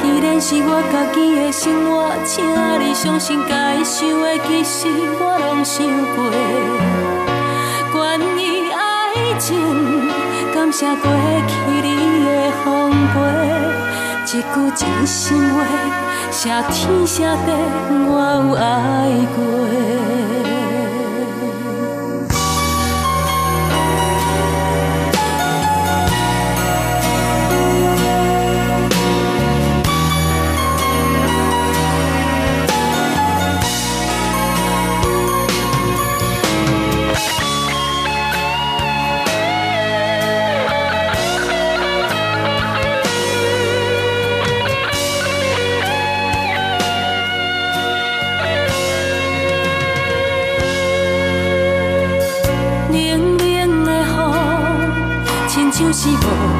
[0.00, 1.90] 既然是我家己的生活，
[2.24, 2.44] 请
[2.78, 4.86] 你相信该想的其实
[5.18, 5.84] 我拢想
[6.14, 6.30] 过。
[7.92, 8.78] 关于爱
[9.40, 9.58] 情，
[10.54, 11.10] 感谢过
[11.48, 11.88] 去你
[12.26, 12.30] 的
[12.62, 13.18] 风过。
[14.26, 15.58] 一句真心话，
[16.30, 17.50] 谢天谢地，
[18.06, 18.64] 我有爱
[19.34, 20.29] 过。
[55.80, 56.12] 亲像是无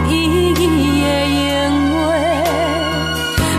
[0.08, 0.64] 意义的
[1.28, 1.94] 闲话，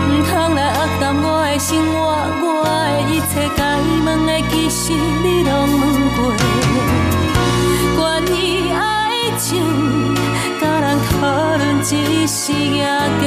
[0.08, 1.24] 毋通来恶淡我。
[1.46, 1.96] 的生活，
[2.42, 2.44] 我。
[2.66, 2.68] 的
[3.08, 3.60] 一切该
[4.04, 5.82] 问的，其实你拢问
[6.16, 6.20] 过。
[7.96, 8.34] 关于
[8.72, 8.82] 爱
[9.38, 9.62] 情，
[10.60, 11.90] 甲人讨论只
[12.26, 13.24] 是野价，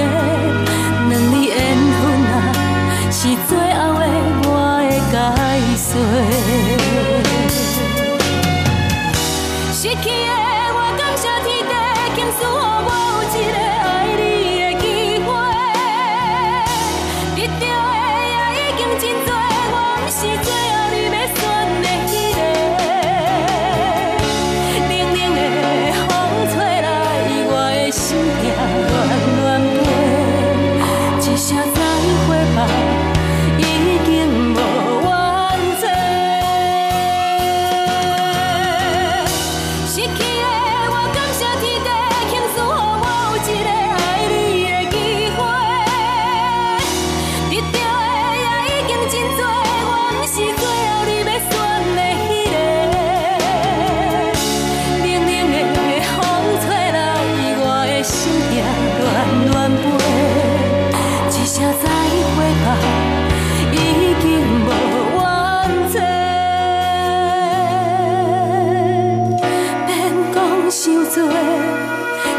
[1.08, 1.56] 两你缘
[2.02, 2.36] 分啊，
[3.12, 4.04] 是最后的
[4.43, 4.52] 我。
[4.84, 5.15] 的解
[5.78, 5.88] 说。
[9.72, 10.45] 失去的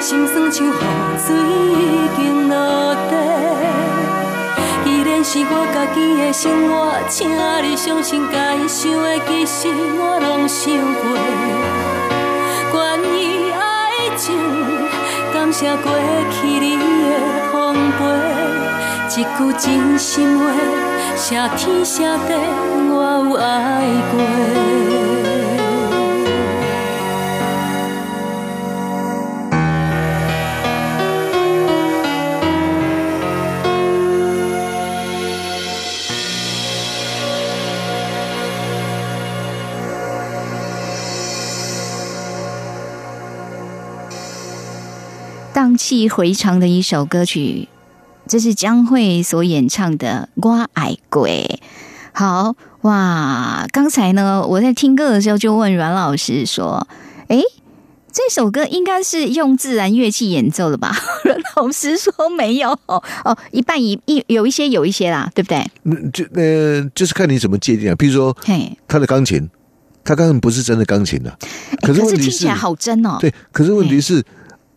[0.09, 0.71] 心酸像雨
[1.19, 3.13] 水已经落地。
[4.85, 9.67] 既然是我家己的生活，请你相信，该想的其实
[9.99, 11.05] 我拢想过。
[12.71, 14.33] 关于爱情，
[15.35, 15.91] 感谢过
[16.31, 17.11] 去你的
[17.51, 18.01] 奉陪，
[19.21, 20.45] 一句真心话，
[21.17, 22.33] 谢天谢地，
[22.93, 23.83] 我有爱
[24.13, 24.96] 过。
[45.77, 47.69] 荡气回肠的一首歌曲，
[48.27, 51.61] 这是江蕙所演唱的《我爱鬼》。
[52.15, 56.89] 好哇，刚才呢，我在听歌的时候就问阮老师说
[57.29, 57.43] ：“诶，
[58.11, 67.95] 这首歌应该是用自然乐器演奏的吧？” 阮老师说：“没有哦，一半一一有一些有一些啦，对不对嗯，就呃，就是看你怎么界定啊。
[67.97, 69.47] 比如说？”嘿，他的钢琴，
[70.03, 73.19] 他刚刚不是真的钢琴的、诶可是问题听起来好真哦。
[73.21, 74.25] 对，可是问题是，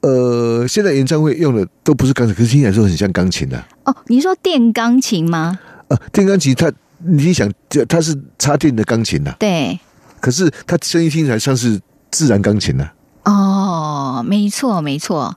[0.02, 5.60] 呃，现在演唱会用的都不是钢琴，可是听起来说很像钢琴的、哦，你说电钢琴吗？
[5.90, 7.52] 呃，电钢琴它，你想，
[7.88, 9.80] 它是插电的钢琴呐、对，
[10.22, 11.80] 可是它声音听起来像是
[12.12, 12.90] 自然钢琴呐、
[13.26, 15.36] 哦，没错没错。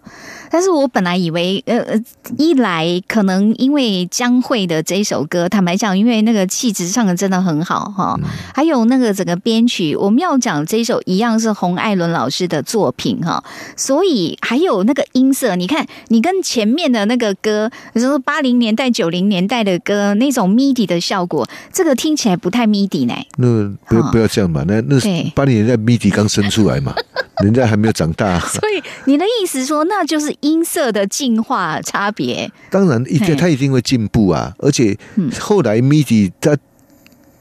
[0.52, 2.00] 但是我本来以为，呃呃，
[2.36, 8.20] 一来可能因为江蕙的这一首歌，坦白讲，因为那个气质唱的真的很好哈，
[8.54, 13.42] 还有那个整个编曲，我们要讲这一首一样是洪艾伦老师的作品哈，
[13.78, 23.14] 所以还有那个音色，你看你跟前面的那个歌，比如说八零年代、九零年代的歌那种 MIDI 的效果，这个听起来不太 MIDI 呢。
[23.38, 26.94] 那不要哦不要这样嘛，那那是八零年代 MIDI 刚生出来嘛，
[27.38, 28.38] 人家还没有长大。
[28.48, 32.50] 所以你的意思说，那就是音色的进化差别。
[32.70, 36.56] 当然，一它一定会进步啊，而且嗯后来 MIDI 它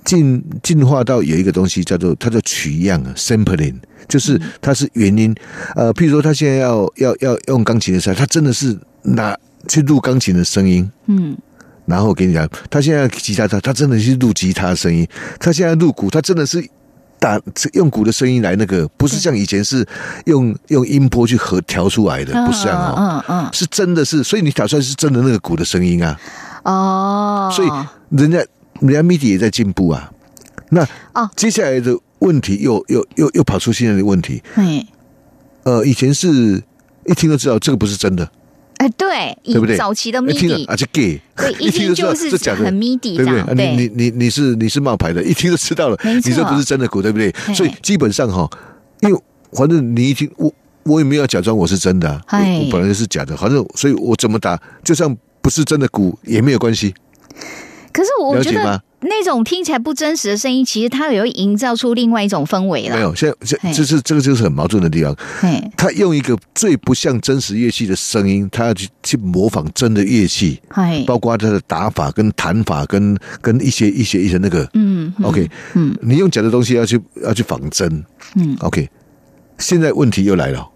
[0.04, 3.76] 进进化到有一个东西叫做它叫取样啊，sampling，
[4.08, 5.36] 就是嗯它是原因。
[5.76, 9.38] 呃，譬如说他现在要要要用钢琴的时候，他真的是拿
[9.68, 10.90] 去录钢琴的声音。
[11.06, 11.38] 嗯，
[11.86, 15.08] 然后给你讲，他现在吉他他他真的是录吉他的声音，
[15.40, 16.68] 他现在录鼓，他真的是
[17.22, 17.40] 打
[17.74, 19.88] 用鼓的声音来那个，不是像以前是
[20.26, 26.20] 用用音波去和调出来的，不是这样哦，嗯嗯是真的是，所以你打出来是真的那个鼓的声音啊，
[26.64, 27.70] 嗯，哦，所以
[28.10, 28.40] 人家
[28.80, 30.12] 人家 MIDI 也在进步啊，
[30.70, 30.82] 那
[31.14, 31.30] 哦。
[31.36, 34.88] 接下来的问题又又又又跑出现在的问题，嘿，
[35.62, 36.64] 呃，以前是
[37.06, 38.28] 一听就知道这个不是真的，
[38.82, 39.78] 哎，对，以对不对？
[39.78, 43.38] 早期的一听了 MIDI，啊就 gay， 对， 一听就知道就是这假的很 MIDI 对不对？
[43.38, 47.32] 样，啊、你你你你是你是冒牌的，一听就知道了，你这不是真的鼓，对不对？
[47.54, 48.50] 所以基本上哈，
[49.02, 49.22] 因为
[49.52, 50.52] 反正你一听我
[50.82, 56.92] 我也没有假装我是真的、啊，我我本来就是假的，反正所以我怎么打，就算不是真的鼓也没有关系，
[57.94, 62.96] 可是我觉得了解吗那种听起来不真实的声音，其实它也会营造出另外一种氛围了。
[62.96, 63.14] 没有。
[63.16, 74.64] 现在这这是这个就是很矛盾的地方，嘿，他用一个最不像真实乐器的声音，他要去去模仿真的乐器，嘿，包括他的打法跟弹法跟跟一些一些一些那个。
[74.74, 78.88] 嗯嗯 OK，嗯你用假的东西要去要去仿真，嗯，OK，
[79.58, 80.70] 现在问题又来了，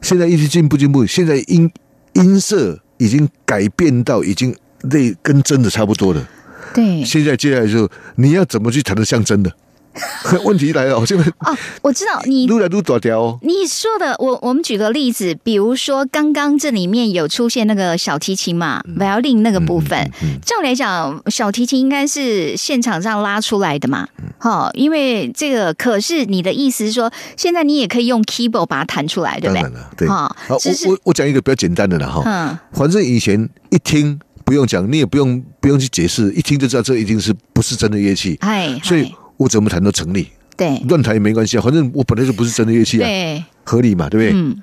[0.00, 1.70] 现在一直进步进步，现在音
[2.14, 6.26] 音色已经改变到已经那跟真的差不多了。
[6.74, 7.04] 对。
[7.04, 9.50] 现在接下来就你要怎么去弹得像真的？
[10.42, 13.38] 问题来了，我现在哦，我知道你撸来撸短条哦。
[13.42, 20.10] 你说的，我我们举个例子，比如说刚刚这里面有出现那个小提琴嘛、violin 那个部分，
[20.44, 24.08] 照理来讲，小提琴应该是现场上拉出来的嘛，
[24.38, 29.72] 好、因为这个可是你的意思是说，现在你也可以用 keyboard 把它弹出来，对不对当然？
[29.74, 30.08] 了，对。
[30.08, 32.20] 好我我我讲一个比较简单的了哈。
[32.26, 40.78] 嗯，反正以前一听不用讲，你也不用不用去解释，一听就知道这一定是不是真的乐器，哎，所以我怎么弹都成立，对。
[40.88, 41.60] 乱弹也没关系啊。
[41.62, 44.38] 反正我本来就不是真的乐器啊，对，合理嘛，对不对？
[44.38, 44.56] 嗯，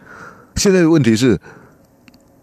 [0.56, 1.40] 现在的问题是，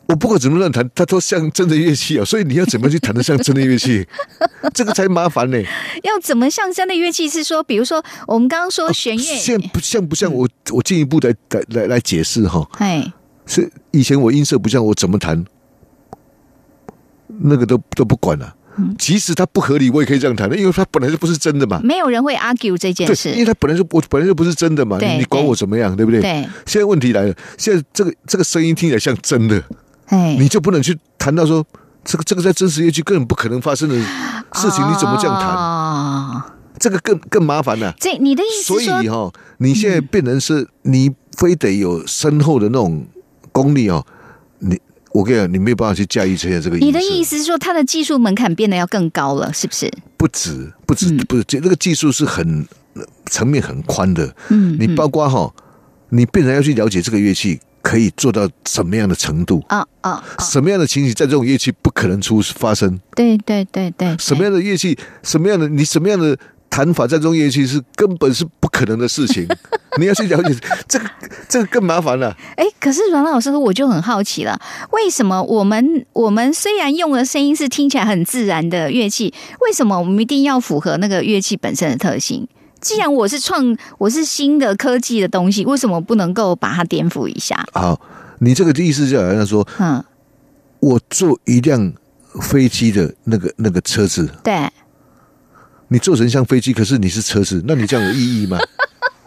[0.07, 4.07] 我不管怎么乱弹，它都像真的乐器啊， 所以你要怎么去弹得像真的乐器，
[4.75, 5.63] 这个才麻烦呢。
[6.03, 7.29] 要怎么像真的乐器？
[7.29, 13.13] 是说，比如说我们刚刚说弦乐，现在不像不像我我进一步来来来来解释哈，哎，
[13.47, 15.45] 是以前我音色不像，我怎么弹，
[17.41, 18.55] 那个都都不管了、
[18.99, 21.81] 即使它不合理，我也可以这样谈的，因为它本来就不是真的嘛。
[21.83, 26.21] 没有人会 argue 这件事，因为事，它本来就我本来就不是真的嘛，你你管我怎么样，对不对？
[26.21, 29.63] 对，现在问题来了，现在这个这个声音听起来像真的，
[30.07, 31.65] 哎，你就不能去谈到说
[32.05, 35.55] 这个这个在真实乐器根本不可能发生的事情，你怎么这样谈？
[35.55, 36.43] 哦
[36.81, 43.05] 这个更更麻烦了、这你的意思所以哈、你现在变成是你非得有深厚的那种
[43.51, 44.07] 功力哦，
[44.61, 44.79] 你
[45.19, 46.77] 我跟你讲，你没有办法去驾驭这些这个。
[46.77, 49.91] 你的意思是说，它的技术门槛变得要更高了，是不是？
[50.17, 52.65] 不止，不止，嗯不是，这这个技术是很
[52.95, 54.33] 呃层面很宽的。
[54.51, 55.53] 嗯，你嗯包括哈，
[56.11, 66.39] 你变成要去了解这个乐器可以做到什么样的程度，啊啊，啊什么样的情形在这种乐器不可能出发生，对对对对，什么样的乐器，什么样的你什么样的
[66.71, 69.47] 弹法在这种乐器是根本是不可能的事情，
[69.99, 70.55] 你要去了解
[70.87, 71.11] 这个，
[71.49, 72.37] 这个更麻烦了。
[72.57, 74.61] 哎，可是阮老师，我就很好奇了，
[74.93, 82.47] 为什么我们我们虽然用的声音是听起来很自然的乐器，为什么我们一定要符合那个乐器本身的特性？
[82.81, 87.67] 既然我是创，我是新的科技的东西，为什么不能够把它颠覆一下？
[87.73, 88.01] 好，
[88.39, 90.05] 你这个意思就好像说嗯，
[90.79, 91.93] 我坐一辆
[92.41, 94.71] 飞机的那个那个车子，对，
[95.89, 98.59] 你做成像飞机，可是你是车子，那你这样有意义吗？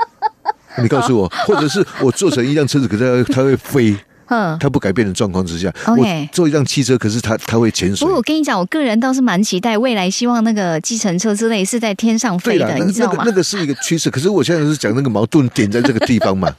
[0.82, 3.96] 你告诉我，或者是我做成一辆车子，可是它它会飞，
[4.28, 4.58] 嗯。
[4.60, 8.16] 它不改变的状况之下，OK 我做一辆汽车，可是它它会潜水不过。
[8.18, 13.16] 我跟你讲，我个人倒是蛮期待未来，希望那个计程车之类是在天上飞的，，对了那你知道吗？
[13.20, 16.50] 那个那个是一个趋势，可是我现在是讲那个矛盾点在这个地方嘛，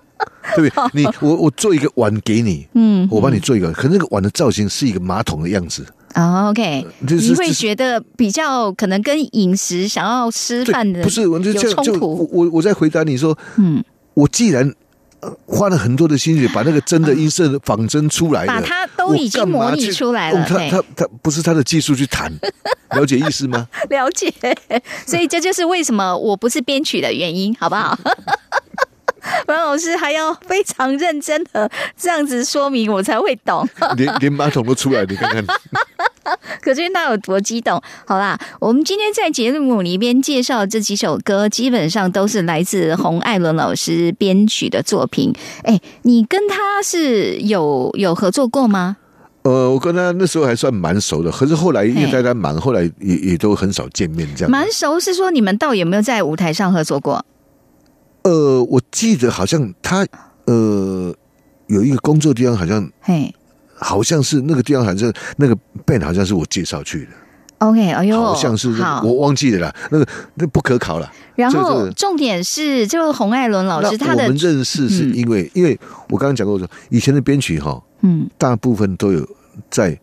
[0.56, 1.02] 对不对？
[1.02, 5.84] 你我我做一个碗给你，嗯，我帮你做一个，可是那个碗的造型是一个马桶的样子，
[6.14, 11.26] 哦，OK，就是你会觉得比较可能跟饮食想要吃饭的，不是？
[11.28, 13.84] 我就有这样就我冲突，我我在回答你说，嗯，
[14.14, 14.72] 我既然
[15.20, 22.32] 呃花了很多的心血把那个真的音色仿真出来了，把它都已经模拟出来了他他他不是他的技术去弹，
[22.96, 23.68] 了解意思吗？
[23.90, 24.32] 了解，
[25.06, 27.98] 所以这就是为什么我不是编曲的原因，好不好？
[29.46, 33.66] 阮老师还要非常认真的这样子说明，我才会懂。
[33.96, 35.44] 连连马桶都出来，你看看。
[36.60, 37.80] 可见他有多激动。
[38.06, 45.32] 好啦，我们今天在节目里边介绍这几首歌，基本上都是来自洪艾伦老师编曲的作品。
[45.62, 48.98] 哎，你跟他是有有合作过吗？
[49.42, 54.50] 呃，我跟他那时候还算蛮熟的，可是后来因为大家忙，后来也也都很少见面这样。
[54.50, 57.24] 蛮熟，是说你们到有没有在舞台上合作过？
[58.28, 60.06] 呃，我记得好像他
[60.46, 61.14] 呃
[61.68, 63.34] 有一个工作地方，好像嘿。
[63.80, 65.56] 好像是那个地方，好像那个
[65.86, 67.10] band 好像是我介绍去的
[67.58, 69.00] ，，OK，哎呦，好像是好。
[69.04, 71.08] 我忘记了啦，那个那不可考了。
[71.36, 75.14] 然这个后重点是，这个洪艾伦老师他的我们认识是嗯。
[75.14, 78.28] 因为，因为我刚刚讲过说，以前的编曲哈，嗯。
[78.36, 79.24] 大部分都有
[79.70, 79.96] 在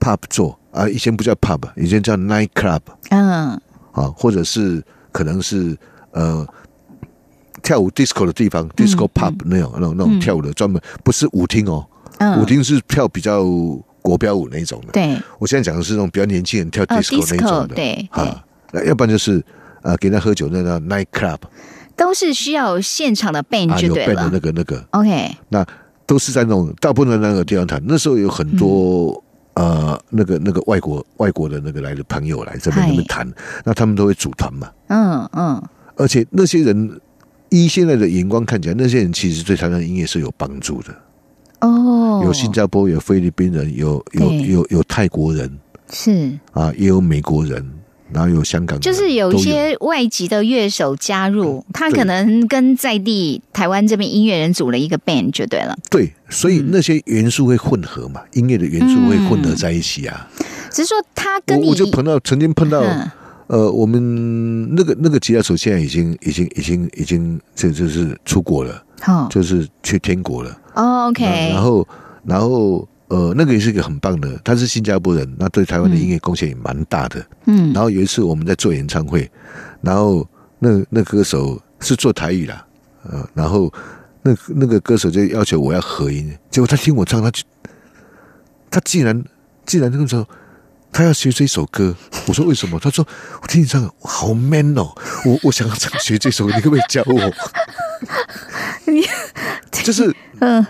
[0.00, 3.50] pub 做啊，以前不叫 pub，以前叫 night club 嗯。
[3.92, 5.78] 啊，或者是可能是
[6.10, 6.44] 呃
[7.64, 10.20] 跳舞 disco 的地方、d i s c o pub 那种那种那种嗯。
[10.20, 11.84] 跳舞的专门不是舞厅哦，
[12.18, 13.42] 嗯，舞厅是跳比较
[14.02, 14.92] 国标舞那种的。
[14.92, 15.18] 对。
[15.40, 19.42] 我现在讲的是那种比较年轻人跳哦 disco 那 disco，种的，对啊，那要不然就是
[19.82, 21.38] 呃给人家喝酒那个 night club
[21.96, 24.30] 都是需要现场的 band 啊，有就对 band 的了。
[24.32, 25.64] 那个那个，OK，那
[26.06, 27.82] 都是在那种大部分的那个地方谈。
[27.86, 29.22] 那时候有很多、
[29.54, 32.88] 呃那个那个外国外国的那个来的朋友来这边嗨。
[32.88, 33.32] 那边谈，
[33.64, 34.68] 那他们都会组团嘛。
[34.88, 35.62] 嗯嗯，
[35.96, 37.00] 而且那些人
[37.54, 40.92] 依现在的眼光看起来，那些人其实对台湾音乐是有帮助的。
[41.60, 45.48] 哦，有新加坡，有菲律宾人，有有有有泰国人
[45.92, 47.64] 是，啊，也有美国人，
[48.12, 55.78] 然后有香港，就是有一些外籍的乐手加入，他可能跟在地台湾这边音乐人组了一个 band 就对了。
[55.88, 60.28] 对，所以嗯那些元素会混合嘛，音乐的元素会混合在一起啊。
[60.70, 62.82] 只是说他跟我就碰到曾经碰到。
[63.54, 70.58] 嗯呃，我们那个那个吉他手现在已经已经已经已经这就是出国了，好就是去天国了。
[70.74, 71.88] 哦，OK，然后
[72.24, 77.24] 然后呃，那个也是一个很棒的，他是新加坡人，那对台湾的音乐贡献也蛮大的。
[77.46, 79.30] 嗯然后有一次我们在做演唱会，
[79.80, 80.26] 然后
[80.58, 82.66] 那那歌手是做台语啦，
[83.08, 83.72] 呃，然后
[84.22, 87.44] 那那个歌手就要求我要合音，结果他听我唱，他就
[88.68, 89.24] 他竟然
[89.64, 90.26] 竟然那个时候
[90.94, 91.94] 他要学这首歌，
[92.28, 92.78] 我说为什么？
[92.78, 93.04] 他说
[93.42, 94.94] 我听你唱好 man 哦，
[95.26, 97.32] 我我想要唱学这首歌，你可不可以教我？
[98.86, 99.02] 你
[99.82, 100.64] 就是嗯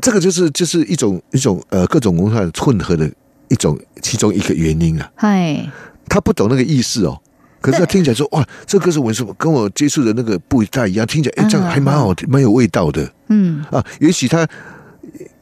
[0.00, 3.10] 这个就是就是一种一种呃各种文化混合的
[3.48, 5.12] 一种其中一个原因啊。
[5.16, 5.70] 嗨，
[6.08, 7.20] 他不懂那个意思哦，
[7.60, 13.84] 可是他听起来说哇，这歌是我什么跟我接触的那个不太一样，听起来哎这样还蛮好听，蛮有味道的嗯啊。
[14.00, 14.48] 也许他，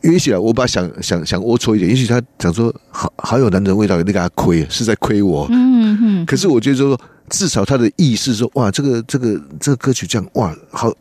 [0.03, 5.47] 也许啊，我把想想想龌龊一点，也许他想说好好有男人味道，那个他亏是在亏我。
[5.51, 10.93] 嗯嗯，可是我觉得说，至少他的意思说哇，这个这个这个歌曲这样哇好，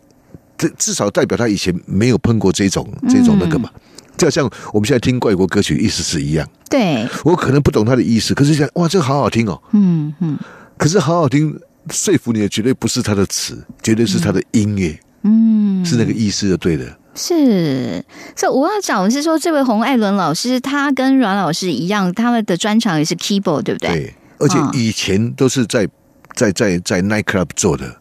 [0.58, 3.70] 这至少代表他以前没有碰过这种这种那个嘛。
[4.18, 6.50] 就好像我们现在听外国歌曲，意思是一样。
[6.68, 9.62] 对，我可能不懂他的意思，可是想哇，这个好好听哦。
[9.74, 10.38] 嗯嗯
[10.76, 11.56] 可是好好听，
[11.92, 15.00] 说服你的绝对不是他的词，绝对是他的音乐。
[15.22, 16.98] 嗯，是那个意思就对了。
[17.18, 18.06] 是，
[18.36, 23.90] 所以我要讲的是说，这位洪艾伦老师，他跟阮老师一样，他们的专长也是 keyboard，对不对？
[23.90, 25.88] 对，而且嗯以前都是在
[26.36, 27.98] 在在在 night club 做的。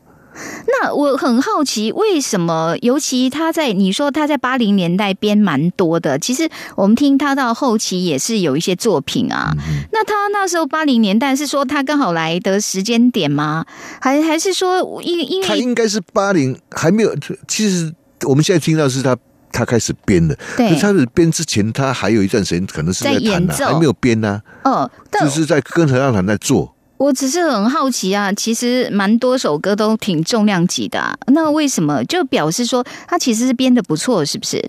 [0.69, 2.77] 那我很好奇，为什么？
[2.83, 6.47] 尤其他在你说他在八零年代编蛮多的，其实
[6.77, 9.55] 我们听他到后期也是有一些作品啊。
[9.93, 13.65] 那他那时候八零年代是说他刚好来的时间点吗？
[13.99, 17.17] 还还是说因因为他应该是八零还没有，
[17.49, 17.95] 其实
[18.25, 19.17] 我们现在听到是他
[19.53, 20.69] 他开始编的，对。
[20.69, 23.65] 可是他的编之前，他还有一段时间可能是在弹呢、演奏。
[23.67, 24.91] 还没有编呢、哦，
[25.21, 26.75] 就是在跟合唱团在做。
[26.99, 32.03] 我只是很好奇啊，其实蛮多首歌都挺重量级的、啊，那为什么？
[32.05, 34.65] 就表示说他其实是编的不错，是不是？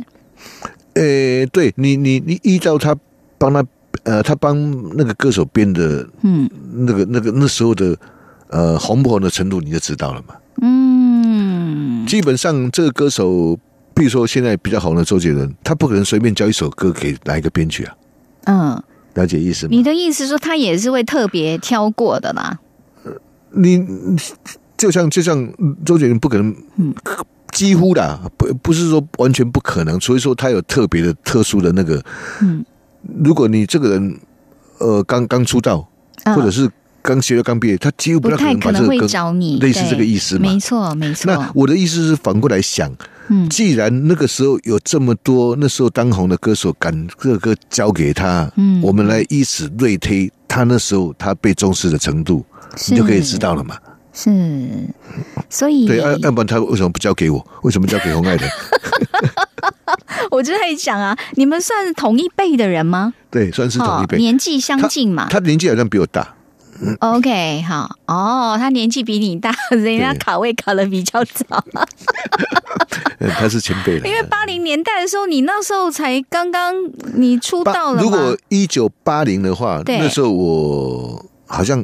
[0.94, 2.94] 呃，对你你你依照他
[3.38, 3.66] 帮他
[4.04, 4.58] 呃，他帮
[4.98, 6.50] 那个歌手编的嗯。
[6.80, 7.98] 那个那个那时候的
[8.50, 10.36] 呃红不红的程度，你就知道了嘛。
[10.62, 10.97] 嗯，
[12.06, 13.58] 基本上这个歌手，
[13.94, 17.96] 比如说现在比较红的周杰伦，他不可能随便交一首歌给哪一个编曲啊，
[18.46, 18.84] 嗯，
[19.16, 19.70] 了解意思吗？
[19.72, 22.60] 你的意思说他也是会特别挑过的啦？
[23.52, 24.18] 你你
[24.78, 25.52] 就像就像
[25.86, 26.94] 周杰伦不可能，嗯。
[27.54, 32.04] 几乎啦，不不是说完全不可能，所以说他有特别的特殊的那个，
[32.42, 32.64] 嗯，
[33.24, 34.20] 如果你这个人
[34.78, 35.88] 呃刚刚出道，
[36.26, 36.36] 嗯。
[36.36, 36.70] 或者是
[37.08, 41.52] 刚学校刚毕业，他几乎不太太可能会把这个歌找你，类似这个意思嘛没错，没错那。
[41.56, 42.94] 我的意思是反过来想，
[43.30, 52.46] 嗯既然那个时候有这么多那时候当红的歌手敢这个歌交给他，嗯我们来以此类推他那时候他被重视的程度，
[52.90, 53.78] 你就可以知道了嘛。
[54.14, 54.30] 是，
[55.50, 57.46] 所以对，要要不然他为什么不交给我？
[57.62, 58.50] 为什么交给红爱人？
[60.32, 63.14] 我就在想啊，你们算是同一辈的人吗？
[63.30, 64.18] 对，算是同一哦辈。
[64.18, 65.28] 年纪相近嘛。
[65.30, 66.36] 他年纪好像比我大，
[67.00, 71.64] OK，好哦，他年纪比你大， 人家对卡位卡的比较早。
[73.20, 74.08] 呃 他是前辈了。
[74.08, 76.74] 因为八零年代的时候，你那时候才刚刚
[77.16, 78.02] 你出道了。
[78.02, 81.84] 如果一九八零的话，对那时候我好像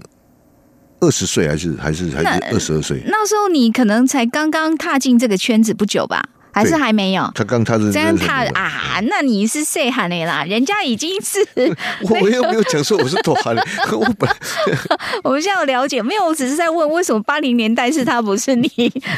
[1.00, 3.02] 二十岁，还是还是还是二十二岁。
[3.08, 6.24] 那时候你可能才刚刚踏进这个圈子不久吧，
[6.54, 7.30] 还是对还没有？
[7.34, 10.44] 他刚他是这样踏那时候啊，那你是谁喊的啦？
[10.48, 11.40] 人家已经是，
[12.10, 13.56] 我我又没有讲说我是多韩，
[13.92, 14.36] 我本来
[15.24, 16.26] 我们现在有了解没有？
[16.26, 18.70] 我只是在问为什么八零年代是他不是你，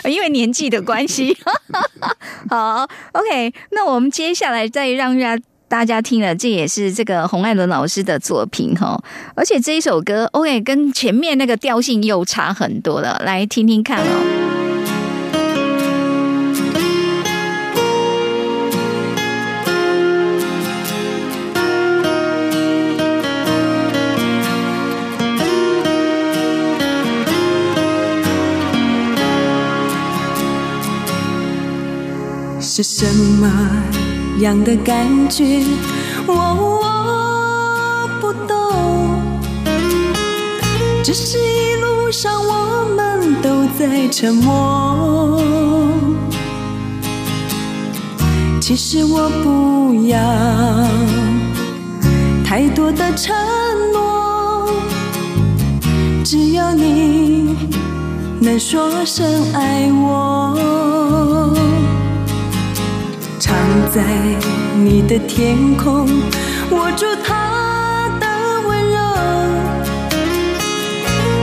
[0.06, 1.38] 因为年纪的关系。
[2.50, 5.44] 好，OK，那我们接下来再让大家。
[5.68, 9.04] 大家听了，这也是这个洪爱伦老师的作品哈，
[9.36, 14.55] 而且这一首歌，OK，跟前面那个调性又差很多了，来听听看哦。
[32.76, 33.06] 是什
[33.40, 33.50] 么
[34.40, 35.64] 样的感觉？
[36.28, 36.84] 我
[38.20, 39.22] 不懂，
[41.02, 45.42] 只是一路上我们都在沉默。
[48.60, 50.20] 其实我不要
[52.44, 53.34] 太多的承
[53.94, 54.70] 诺，
[56.26, 57.56] 只要你
[58.42, 61.75] 能说声爱我。
[63.46, 63.54] 藏
[63.92, 64.02] 在
[64.74, 66.08] 你的天空，
[66.72, 68.26] 握住他的
[68.68, 68.98] 温柔。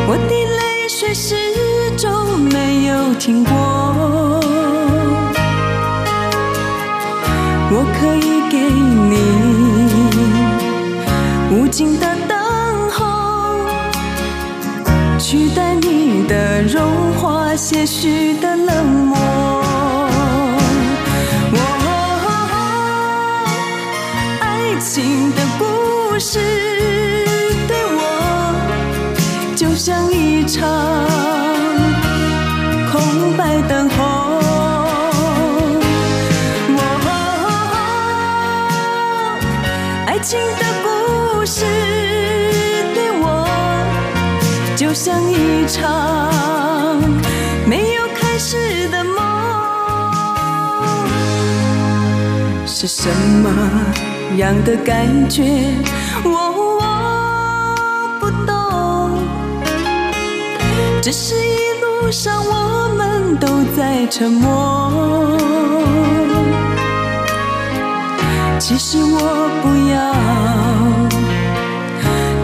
[0.09, 1.37] 我的泪水始
[1.97, 3.55] 终没有停过。
[7.71, 8.59] 我可以给
[9.09, 9.15] 你
[11.55, 12.37] 无尽的等
[12.91, 12.99] 候，
[15.21, 16.83] 取代你的融
[17.13, 19.62] 化，些许的冷漠。
[45.73, 47.01] 场
[47.67, 49.17] 没有开始的梦。
[52.67, 53.09] 是什
[53.43, 53.49] 么
[54.37, 55.43] 样的感觉？
[56.25, 56.31] 我
[56.79, 56.81] 我
[58.21, 58.53] 不懂，
[61.01, 65.39] 只是一路上我们都在沉默。
[68.59, 69.19] 其实我
[69.63, 69.97] 不要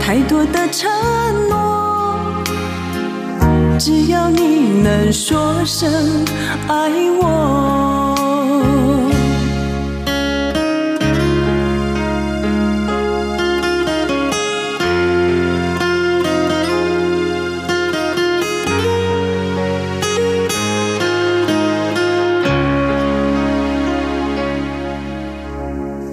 [0.00, 0.90] 太多的承
[1.48, 1.57] 诺，
[3.78, 5.88] 只要你能说声
[6.66, 7.28] 爱我。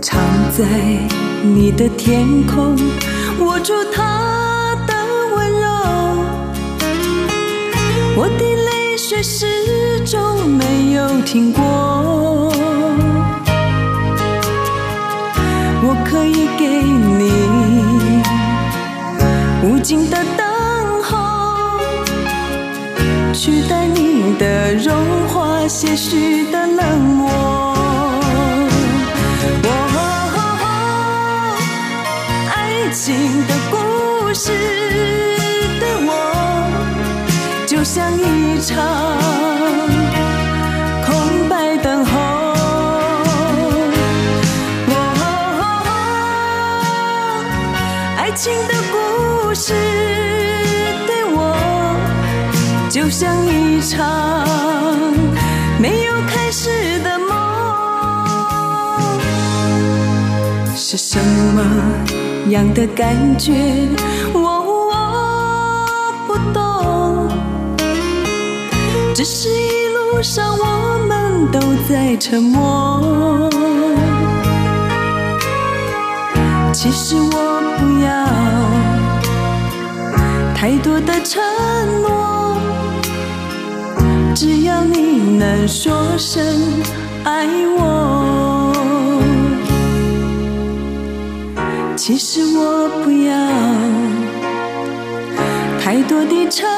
[0.04, 0.64] 常在
[1.42, 2.78] 你的天空
[3.40, 4.15] 握住它
[9.16, 9.48] 却始
[10.02, 11.64] 终没有停过。
[15.82, 17.32] 我可以给你
[19.64, 20.46] 无尽的等
[21.02, 21.80] 候，
[23.34, 24.94] 取代你的融
[25.30, 27.32] 化，些许的冷漠。
[29.64, 29.70] 哦，
[32.54, 33.16] 爱情
[33.48, 33.78] 的故
[34.34, 34.52] 事
[37.86, 38.84] 像一场
[41.06, 42.12] 空白等候。
[44.90, 44.94] 哦，
[48.18, 49.76] 爱情的故事
[51.06, 51.56] 对我
[52.90, 54.44] 就像一场
[55.80, 57.30] 没有开始的梦。
[60.76, 61.20] 是什
[61.54, 61.62] 么
[62.50, 63.54] 样的感觉？
[69.26, 71.60] 是一路上我们都
[71.90, 73.50] 在沉默。
[76.72, 77.30] 其实我
[77.80, 78.08] 不要
[80.54, 81.42] 太多的承
[82.04, 82.56] 诺，
[84.36, 86.46] 只要你能说声
[87.24, 87.48] 爱
[87.80, 88.72] 我。
[91.96, 93.34] 其实我不要
[95.82, 96.70] 太多的承，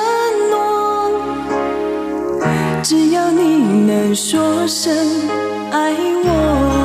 [2.90, 4.96] 只要你能说声
[5.72, 5.92] 爱
[6.24, 6.77] 我。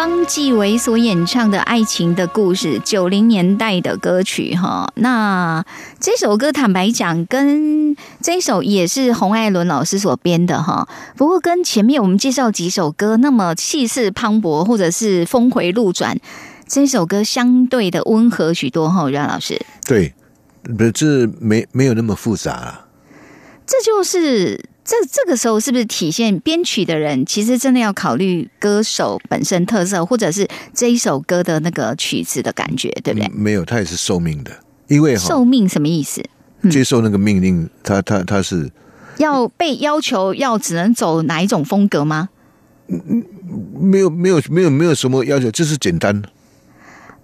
[0.00, 4.90] 方季韦所演唱的《爱情的故事》，九零年代的歌曲哈。
[4.94, 5.62] 那
[5.98, 10.88] 这首歌坦白讲，跟这首也是洪爱伦老师所编的哈。
[11.18, 16.18] 不过跟前面我们介绍几首歌那么气势磅礴，或者是峰回路转，
[16.66, 19.10] 这首歌相对的温和许多哈。
[19.10, 20.14] 阮老师，对，
[20.78, 22.86] 不是这没没有那么复杂了。
[23.66, 33.28] 这就是这这个时候是不是体现编曲的人其实真的要考虑歌手本身特色，或者是这一首歌的那个曲子的感觉，对不对？
[33.28, 34.50] 嗯没有，他也是受命的，
[34.88, 36.20] 因为受命什么意思？
[36.68, 38.68] 接受那个命令，他他他是
[39.18, 42.30] 要被要求要只能走哪一种风格吗？
[42.88, 43.24] 嗯
[43.80, 46.20] 没有没有没有没有什么要求，就是简单。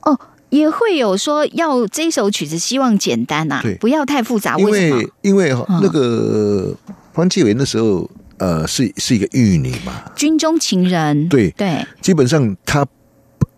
[0.03, 0.17] 哦，
[0.51, 4.57] 也会有说要这首曲子希望简单啊对，不要太复杂。
[4.57, 5.11] 因为？
[5.23, 5.53] 因为
[5.83, 6.73] 那个
[7.17, 8.09] 方季韦那时候
[8.39, 12.87] 呃是是一个玉女嘛，军中情人，对对，基本上他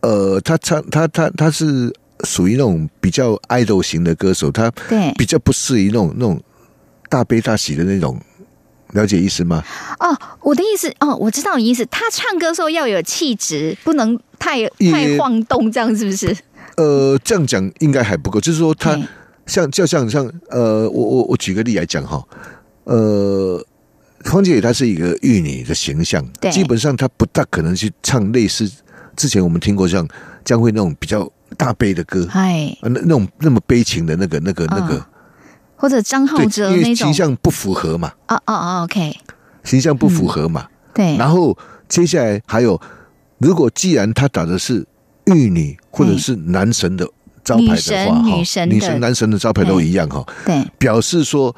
[0.00, 1.92] 呃他唱他他他是
[2.24, 6.40] 属于那种比较 idol 型的歌手，他对比较不适宜那种那种
[7.08, 8.20] 大悲大喜的那种，
[8.92, 9.62] 了解意思吗？
[9.98, 11.84] 哦，我的意思哦，我知道你意思。
[11.86, 16.36] 他唱歌的时候要有气质，不能太太晃动，这样是不是？
[16.76, 18.96] 呃，这样讲应该还不够，就是说他
[19.46, 22.22] 像就像像呃，我我我举个例来讲哈，
[22.88, 23.62] 呃，
[24.24, 28.70] 方姐她是一个玉女的形象对，基本上她不大可能去唱类似
[29.14, 30.08] 之前我们听过像
[30.42, 35.04] 江蕙那种比较大悲的歌，哎，啊，那那种那么悲情的那个那个那个嗯，
[35.76, 39.14] 或者张浩，哲那种因为形，象不符合嘛，哦哦哦，OK，
[39.64, 40.66] 形象不符合嘛。
[40.94, 41.56] 对，然后
[41.88, 42.80] 接下来还有，
[43.38, 44.86] 如果既然他打的是
[45.26, 47.06] 玉女或者是男神的
[47.44, 51.54] 招牌的话，哈女神女神、男神的招牌都一样哈，对，表示说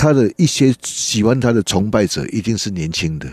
[0.00, 3.28] 他的一些喜欢他的崇拜者一定是年轻的。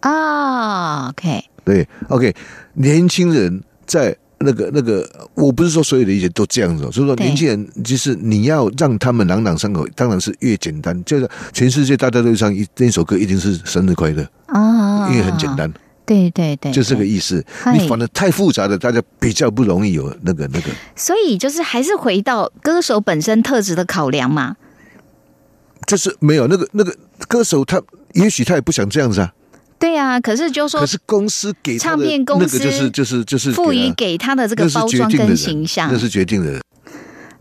[0.00, 2.34] 啊，OK，对，OK，
[2.72, 15.72] 年轻人在那个那个，我不是说所有的一切都这样子哦，所以说年轻人就是你要让他们朗朗上口，当然是越简单，就是全世界大家都唱一那首歌，一定是生日快乐，啊，因为很简，单，
[16.04, 17.42] 对对对，就这个意思。
[17.72, 20.70] 你反正太复杂的，大家比较不容易有那个那个。
[20.96, 24.56] 所以就是还是回到歌手本身特质的考量嘛。
[25.86, 26.96] 就是没有那个那个
[27.28, 27.80] 歌手他，
[28.14, 29.32] 也许他也不想这样子啊。
[29.78, 36.62] 对啊，可是就说可是公司给唱片公司那个就是就是就是赋予给他的这个包装跟形象那是决定的人。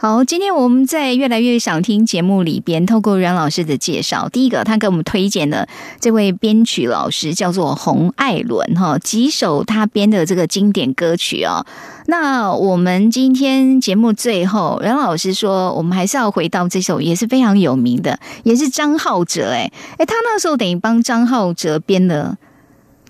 [0.03, 5.65] 好，今天我们在越来越想听节目里边，透过阮老师的介绍，第一个他给我们推荐的
[6.01, 11.65] 这位编曲老师叫做洪爱伦哈，几首他编的这个经典歌曲哦。
[12.07, 22.37] 那我们今天节目最后，阮老师说，我们还是要回到这首也是非常有名的，也是张浩哲哎哎，他那时候等于帮张浩哲编的。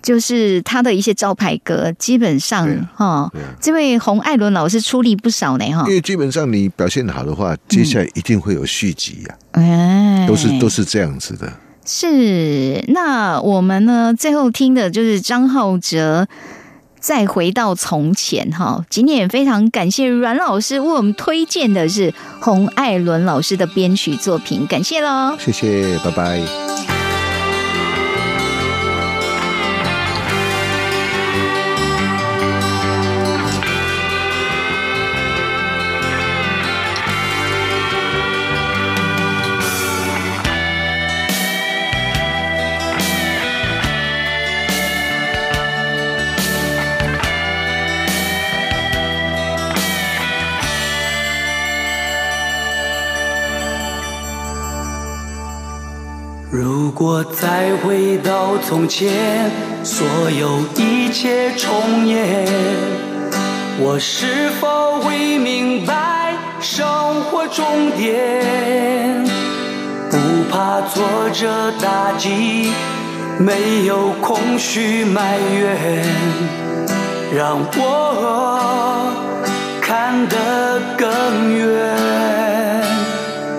[0.04, 5.82] 就是他的一些招牌歌，基本上哈，这位洪艾伦老师出力不少呢哈。
[5.88, 11.50] 因为基本上你表现好的话，接下来一定会有续集呀，哎，都是都是这样子的。
[11.86, 16.28] 是，那我们呢最后听的就是张浩哲
[17.00, 18.84] 再回到从前哈。
[18.90, 27.03] 今天也非常感谢阮老师为我们推荐的是洪爱伦老师的编曲作品，感谢喽，谢谢，拜拜。
[57.04, 59.12] 如果再回到从前，
[59.84, 60.06] 所
[60.40, 62.48] 有一切重演，
[63.78, 66.32] 我是否会明白
[66.62, 66.86] 生
[67.24, 69.22] 活终点？
[70.10, 70.16] 不
[70.50, 72.72] 怕挫折打击，
[73.38, 76.02] 没有空虚埋怨，
[77.36, 79.12] 让我
[79.82, 81.68] 看得更远。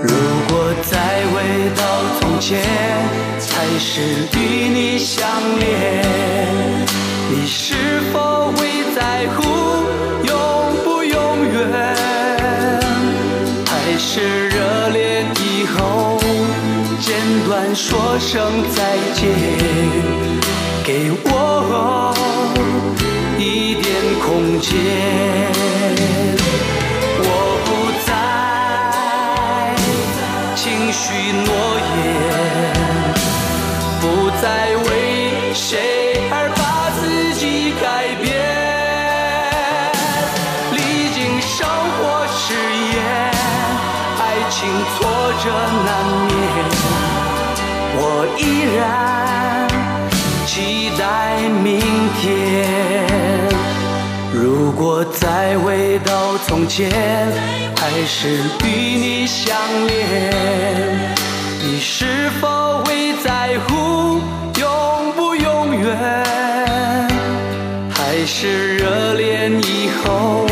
[0.01, 0.15] 如
[0.49, 1.83] 果再回到
[2.19, 3.24] 从前。
[3.75, 3.99] 还是
[4.39, 5.27] 与你相
[5.59, 6.01] 恋，
[7.29, 9.43] 你是否会在乎
[10.23, 10.33] 永
[10.85, 11.59] 不永远？
[13.65, 16.17] 还是热恋以后
[17.01, 19.27] 简短说声再见，
[20.85, 22.15] 给我
[23.37, 23.91] 一点
[24.25, 24.71] 空间。
[27.19, 27.23] 我
[27.65, 27.67] 不
[28.07, 29.75] 再
[30.55, 30.63] 轻
[30.93, 31.03] 许
[31.43, 31.51] 诺
[31.97, 32.74] 言。
[45.45, 45.53] 挫折
[45.85, 45.87] 难
[46.25, 46.33] 免，
[47.97, 48.01] 我
[48.39, 48.41] 依
[48.75, 49.69] 然
[50.47, 51.79] 期待明
[52.19, 52.25] 天。
[54.33, 56.89] 如果再回到从前，
[57.77, 59.93] 还是与你相恋，
[61.61, 64.19] 你是否会在乎
[64.59, 65.95] 永不永远？
[67.93, 70.47] 还是热恋以后，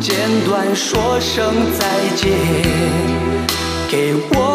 [0.00, 0.14] 简
[0.46, 2.30] 短说声再见，
[3.92, 4.51] 给我。